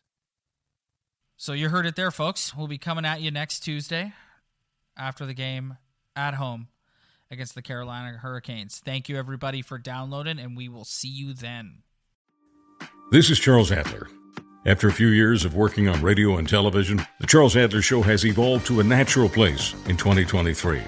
[1.35, 2.55] So you heard it there, folks.
[2.55, 4.13] We'll be coming at you next Tuesday
[4.97, 5.77] after the game
[6.17, 6.67] at home
[7.29, 8.81] against the Carolina Hurricanes.
[8.83, 11.83] Thank you, everybody, for downloading, and we will see you then.
[13.11, 14.07] This is Charles Adler.
[14.65, 18.25] After a few years of working on radio and television, The Charles Adler Show has
[18.25, 20.81] evolved to a natural place in 2023.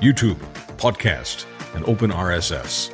[0.00, 0.36] YouTube,
[0.76, 2.92] podcast, and open RSS.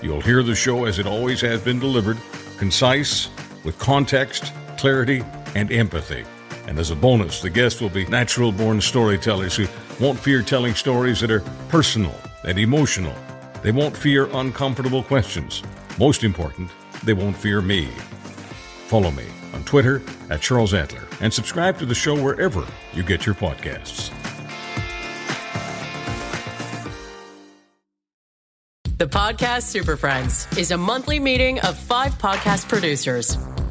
[0.00, 2.18] You'll hear the show as it always has been delivered,
[2.58, 3.30] concise,
[3.64, 5.24] with context, clarity,
[5.56, 6.24] and empathy.
[6.68, 9.66] And as a bonus, the guests will be natural born storytellers who
[10.00, 13.14] won't fear telling stories that are personal and emotional.
[13.62, 15.62] They won't fear uncomfortable questions.
[15.98, 16.70] Most important,
[17.04, 17.86] they won't fear me.
[18.86, 23.26] Follow me on Twitter at Charles Adler and subscribe to the show wherever you get
[23.26, 24.12] your podcasts.
[28.98, 33.38] The Podcast Super Friends is a monthly meeting of five podcast producers.